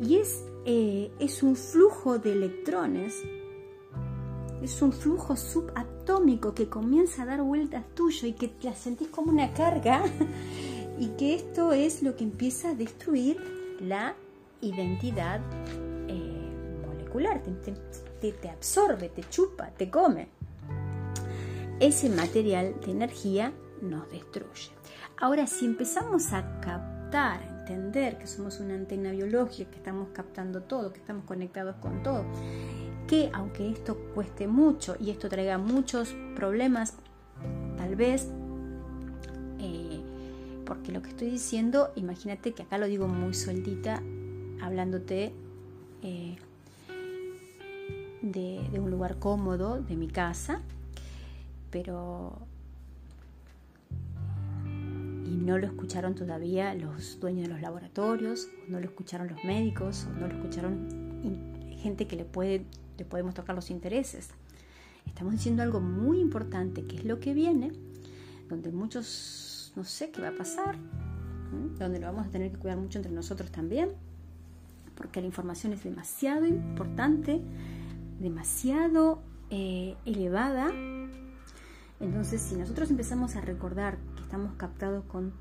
y 0.00 0.16
es, 0.16 0.44
eh, 0.64 1.10
es 1.18 1.42
un 1.42 1.56
flujo 1.56 2.18
de 2.18 2.32
electrones, 2.32 3.14
es 4.62 4.82
un 4.82 4.92
flujo 4.92 5.36
subatómico 5.36 6.54
que 6.54 6.68
comienza 6.68 7.22
a 7.22 7.26
dar 7.26 7.42
vueltas 7.42 7.84
tuyo 7.94 8.26
y 8.26 8.32
que 8.32 8.52
la 8.62 8.74
sentís 8.74 9.08
como 9.08 9.30
una 9.30 9.52
carga 9.52 10.02
y 10.98 11.08
que 11.10 11.34
esto 11.34 11.72
es 11.72 12.02
lo 12.02 12.16
que 12.16 12.24
empieza 12.24 12.70
a 12.70 12.74
destruir 12.74 13.38
la 13.80 14.16
identidad 14.60 15.40
eh, 16.08 16.86
molecular, 16.86 17.40
te 18.20 18.48
absorbe, 18.48 19.08
te 19.08 19.22
chupa, 19.28 19.70
te 19.70 19.88
come 19.88 20.38
ese 21.80 22.08
material 22.08 22.74
de 22.84 22.90
energía 22.90 23.52
nos 23.80 24.10
destruye. 24.10 24.70
Ahora, 25.16 25.46
si 25.46 25.64
empezamos 25.64 26.32
a 26.32 26.60
captar, 26.60 27.57
que 28.18 28.26
somos 28.26 28.60
una 28.60 28.74
antena 28.74 29.10
biológica, 29.10 29.70
que 29.70 29.76
estamos 29.76 30.08
captando 30.14 30.62
todo, 30.62 30.90
que 30.90 31.00
estamos 31.00 31.24
conectados 31.24 31.76
con 31.76 32.02
todo, 32.02 32.24
que 33.06 33.30
aunque 33.34 33.70
esto 33.70 33.98
cueste 34.14 34.48
mucho 34.48 34.96
y 34.98 35.10
esto 35.10 35.28
traiga 35.28 35.58
muchos 35.58 36.16
problemas, 36.34 36.94
tal 37.76 37.94
vez, 37.94 38.28
eh, 39.60 40.00
porque 40.64 40.92
lo 40.92 41.02
que 41.02 41.10
estoy 41.10 41.30
diciendo, 41.30 41.92
imagínate 41.94 42.52
que 42.52 42.62
acá 42.62 42.78
lo 42.78 42.86
digo 42.86 43.06
muy 43.06 43.34
sueltita, 43.34 44.02
hablándote 44.62 45.34
eh, 46.02 46.36
de 48.22 48.80
un 48.80 48.90
lugar 48.90 49.18
cómodo, 49.18 49.82
de 49.82 49.94
mi 49.94 50.08
casa, 50.08 50.62
pero... 51.70 52.47
No 55.38 55.56
lo 55.56 55.66
escucharon 55.66 56.14
todavía 56.14 56.74
los 56.74 57.20
dueños 57.20 57.46
de 57.46 57.54
los 57.54 57.62
laboratorios, 57.62 58.48
no 58.66 58.80
lo 58.80 58.86
escucharon 58.86 59.28
los 59.28 59.44
médicos, 59.44 60.08
no 60.18 60.26
lo 60.26 60.34
escucharon 60.34 60.88
gente 61.78 62.08
que 62.08 62.16
le, 62.16 62.24
puede, 62.24 62.66
le 62.98 63.04
podemos 63.04 63.34
tocar 63.34 63.54
los 63.54 63.70
intereses. 63.70 64.30
Estamos 65.06 65.32
diciendo 65.32 65.62
algo 65.62 65.80
muy 65.80 66.20
importante, 66.20 66.84
que 66.86 66.96
es 66.96 67.04
lo 67.04 67.20
que 67.20 67.34
viene, 67.34 67.72
donde 68.48 68.72
muchos 68.72 69.72
no 69.76 69.84
sé 69.84 70.10
qué 70.10 70.20
va 70.20 70.28
a 70.28 70.36
pasar, 70.36 70.76
donde 71.78 72.00
lo 72.00 72.06
vamos 72.06 72.26
a 72.26 72.30
tener 72.30 72.50
que 72.50 72.58
cuidar 72.58 72.78
mucho 72.78 72.98
entre 72.98 73.12
nosotros 73.12 73.52
también, 73.52 73.92
porque 74.96 75.20
la 75.20 75.28
información 75.28 75.72
es 75.72 75.84
demasiado 75.84 76.46
importante, 76.46 77.40
demasiado 78.18 79.22
eh, 79.50 79.96
elevada. 80.04 80.72
Entonces, 82.00 82.42
si 82.42 82.56
nosotros 82.56 82.90
empezamos 82.90 83.36
a 83.36 83.40
recordar 83.40 83.98
estamos 84.28 84.52
captados 84.58 85.06
con, 85.06 85.32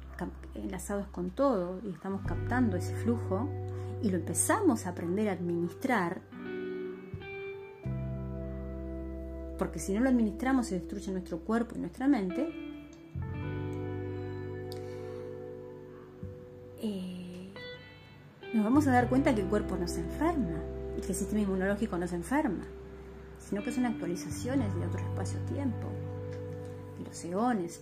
enlazados 0.56 1.08
con 1.10 1.30
todo 1.30 1.82
y 1.84 1.90
estamos 1.90 2.22
captando 2.26 2.78
ese 2.78 2.96
flujo 2.96 3.50
y 4.02 4.10
lo 4.10 4.16
empezamos 4.16 4.86
a 4.86 4.92
aprender 4.92 5.28
a 5.28 5.34
administrar, 5.34 6.22
porque 9.58 9.80
si 9.80 9.94
no 9.94 10.00
lo 10.00 10.08
administramos 10.08 10.68
se 10.68 10.76
destruye 10.76 11.12
nuestro 11.12 11.40
cuerpo 11.40 11.76
y 11.76 11.80
nuestra 11.80 12.08
mente, 12.08 12.48
eh, 16.80 17.52
nos 18.54 18.64
vamos 18.64 18.88
a 18.88 18.92
dar 18.92 19.10
cuenta 19.10 19.36
que 19.36 19.42
el 19.42 19.48
cuerpo 19.48 19.76
no 19.76 19.90
se 19.90 20.00
enferma 20.00 20.62
que 21.02 21.10
el 21.10 21.16
sistema 21.16 21.42
inmunológico 21.42 21.98
no 21.98 22.08
se 22.08 22.16
enferma, 22.16 22.64
sino 23.40 23.62
que 23.64 23.74
son 23.74 23.86
actualizaciones 23.86 24.74
de 24.76 24.86
otro 24.86 25.00
espacio-tiempo, 25.00 25.90
de 26.98 27.06
los 27.06 27.26
eones. 27.26 27.82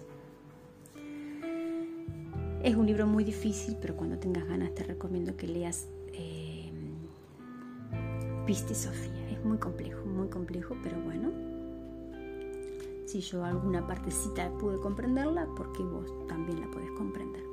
Es 2.63 2.75
un 2.75 2.87
libro 2.87 3.05
muy 3.05 3.23
difícil, 3.23 3.77
pero 3.79 3.95
cuando 3.95 4.17
tengas 4.17 4.47
ganas 4.47 4.73
te 4.73 4.83
recomiendo 4.83 5.35
que 5.37 5.47
leas 5.47 5.87
eh, 6.13 6.71
Viste 8.47 8.75
Sofía. 8.75 9.29
Es 9.31 9.43
muy 9.43 9.57
complejo, 9.57 10.05
muy 10.05 10.27
complejo, 10.29 10.75
pero 10.83 10.99
bueno, 11.01 11.31
si 13.05 13.21
yo 13.21 13.43
alguna 13.43 13.85
partecita 13.87 14.51
pude 14.59 14.79
comprenderla, 14.79 15.47
porque 15.55 15.81
vos 15.81 16.27
también 16.27 16.61
la 16.61 16.69
podés 16.69 16.91
comprender. 16.91 17.43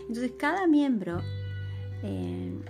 Entonces 0.00 0.32
cada 0.36 0.66
miembro 0.66 1.20
eh, 2.02 2.60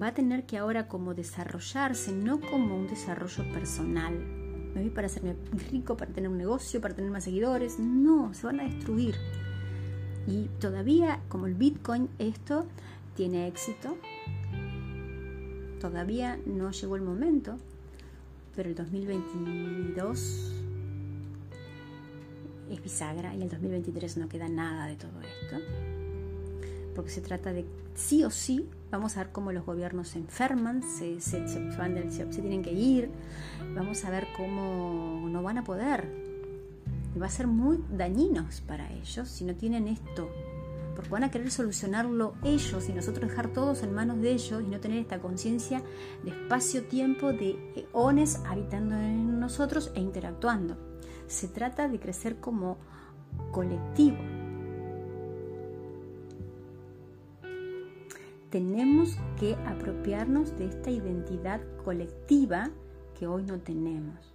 va 0.00 0.08
a 0.08 0.14
tener 0.14 0.44
que 0.44 0.58
ahora 0.58 0.88
como 0.88 1.14
desarrollarse, 1.14 2.12
no 2.12 2.40
como 2.40 2.76
un 2.76 2.88
desarrollo 2.88 3.44
personal. 3.52 4.18
Me 4.74 4.80
voy 4.80 4.90
para 4.90 5.06
hacerme 5.06 5.36
rico, 5.70 5.96
para 5.96 6.12
tener 6.12 6.28
un 6.28 6.38
negocio, 6.38 6.80
para 6.80 6.96
tener 6.96 7.12
más 7.12 7.24
seguidores. 7.24 7.78
No, 7.78 8.34
se 8.34 8.46
van 8.46 8.58
a 8.58 8.64
destruir. 8.64 9.14
Y 10.26 10.48
todavía, 10.60 11.20
como 11.28 11.46
el 11.46 11.54
Bitcoin, 11.54 12.08
esto 12.18 12.66
tiene 13.14 13.46
éxito. 13.46 13.96
Todavía 15.80 16.38
no 16.46 16.70
llegó 16.70 16.96
el 16.96 17.02
momento, 17.02 17.58
pero 18.56 18.70
el 18.70 18.74
2022 18.74 20.52
es 22.70 22.82
bisagra 22.82 23.34
y 23.34 23.42
el 23.42 23.50
2023 23.50 24.16
no 24.16 24.28
queda 24.28 24.48
nada 24.48 24.86
de 24.86 24.96
todo 24.96 25.20
esto, 25.20 25.56
porque 26.94 27.10
se 27.10 27.20
trata 27.20 27.52
de 27.52 27.66
sí 27.94 28.24
o 28.24 28.30
sí, 28.30 28.66
vamos 28.90 29.16
a 29.16 29.24
ver 29.24 29.32
cómo 29.32 29.52
los 29.52 29.66
gobiernos 29.66 30.08
se 30.08 30.18
enferman, 30.18 30.82
se, 30.82 31.20
se, 31.20 31.46
se, 31.48 32.24
tienen 32.26 32.62
que 32.62 32.72
ir, 32.72 33.10
vamos 33.74 34.04
a 34.04 34.10
ver 34.10 34.26
cómo 34.36 35.28
no 35.28 35.42
van 35.42 35.58
a 35.58 35.64
poder. 35.64 36.23
Y 37.14 37.18
va 37.18 37.26
a 37.26 37.30
ser 37.30 37.46
muy 37.46 37.84
dañinos 37.90 38.60
para 38.60 38.92
ellos 38.92 39.28
si 39.28 39.44
no 39.44 39.54
tienen 39.54 39.88
esto, 39.88 40.28
porque 40.94 41.10
van 41.10 41.24
a 41.24 41.30
querer 41.30 41.50
solucionarlo 41.50 42.34
ellos 42.42 42.88
y 42.88 42.92
nosotros 42.92 43.28
dejar 43.28 43.52
todos 43.52 43.82
en 43.82 43.94
manos 43.94 44.20
de 44.20 44.32
ellos 44.32 44.62
y 44.62 44.68
no 44.68 44.80
tener 44.80 44.98
esta 44.98 45.20
conciencia 45.20 45.82
de 46.24 46.30
espacio-tiempo 46.30 47.32
de 47.32 47.56
eones 47.92 48.40
habitando 48.46 48.96
en 48.96 49.38
nosotros 49.38 49.92
e 49.94 50.00
interactuando. 50.00 50.76
Se 51.26 51.48
trata 51.48 51.88
de 51.88 52.00
crecer 52.00 52.36
como 52.40 52.78
colectivo. 53.52 54.18
Tenemos 58.50 59.18
que 59.38 59.56
apropiarnos 59.66 60.56
de 60.56 60.66
esta 60.66 60.90
identidad 60.90 61.60
colectiva 61.84 62.70
que 63.18 63.26
hoy 63.26 63.42
no 63.42 63.58
tenemos. 63.58 64.32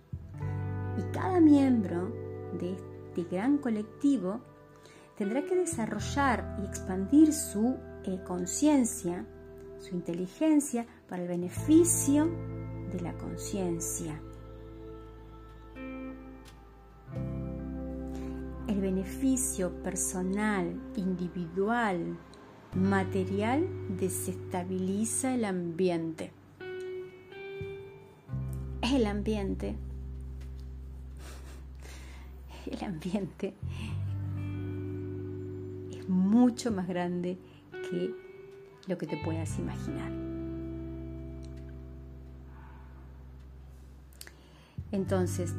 Y 0.98 1.04
cada 1.14 1.40
miembro 1.40 2.29
de 2.60 2.74
este 2.74 3.24
gran 3.36 3.58
colectivo 3.58 4.42
tendrá 5.18 5.44
que 5.44 5.56
desarrollar 5.56 6.58
y 6.62 6.66
expandir 6.66 7.34
su 7.34 7.78
eh, 8.06 8.20
conciencia, 8.26 9.26
su 9.80 9.96
inteligencia 9.96 10.86
para 11.08 11.24
el 11.24 11.28
beneficio 11.28 12.30
de 12.92 13.02
la 13.02 13.14
conciencia. 13.18 14.22
el 18.70 18.82
beneficio 18.82 19.72
personal, 19.82 20.80
individual, 20.96 22.18
material 22.76 23.68
desestabiliza 23.98 25.34
el 25.34 25.46
ambiente. 25.46 26.32
El 28.82 29.08
ambiente, 29.08 29.76
el 32.72 32.84
ambiente 32.84 33.54
es 35.92 36.10
mucho 36.10 36.72
más 36.72 36.88
grande 36.88 37.38
que 37.72 38.14
lo 38.88 38.98
que 38.98 39.08
te 39.08 39.18
puedas 39.18 39.58
imaginar. 39.60 40.12
Entonces, 44.92 45.54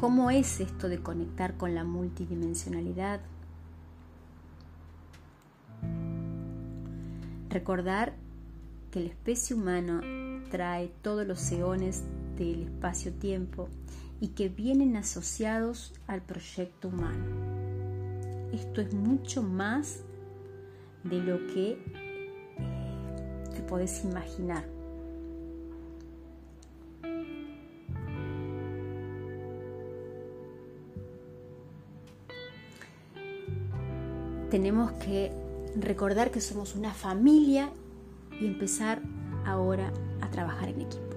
¿Cómo 0.00 0.30
es 0.30 0.60
esto 0.60 0.88
de 0.88 1.02
conectar 1.02 1.58
con 1.58 1.74
la 1.74 1.84
multidimensionalidad? 1.84 3.20
Recordar 7.50 8.14
que 8.90 9.00
la 9.00 9.08
especie 9.08 9.54
humana 9.54 10.00
trae 10.50 10.90
todos 11.02 11.26
los 11.26 11.52
eones 11.52 12.04
del 12.44 12.62
espacio-tiempo 12.62 13.68
y 14.20 14.28
que 14.28 14.48
vienen 14.48 14.96
asociados 14.96 15.92
al 16.06 16.22
proyecto 16.22 16.88
humano. 16.88 17.24
Esto 18.52 18.80
es 18.80 18.92
mucho 18.94 19.42
más 19.42 20.00
de 21.04 21.18
lo 21.20 21.46
que 21.46 21.72
eh, 21.72 23.44
te 23.54 23.62
podés 23.62 24.04
imaginar. 24.04 24.64
tenemos 34.50 34.90
que 34.92 35.32
recordar 35.76 36.30
que 36.30 36.40
somos 36.40 36.74
una 36.74 36.92
familia 36.92 37.70
y 38.40 38.46
empezar 38.46 39.00
ahora 39.46 39.92
a 40.20 40.30
trabajar 40.30 40.68
en 40.68 40.80
equipo. 40.82 41.09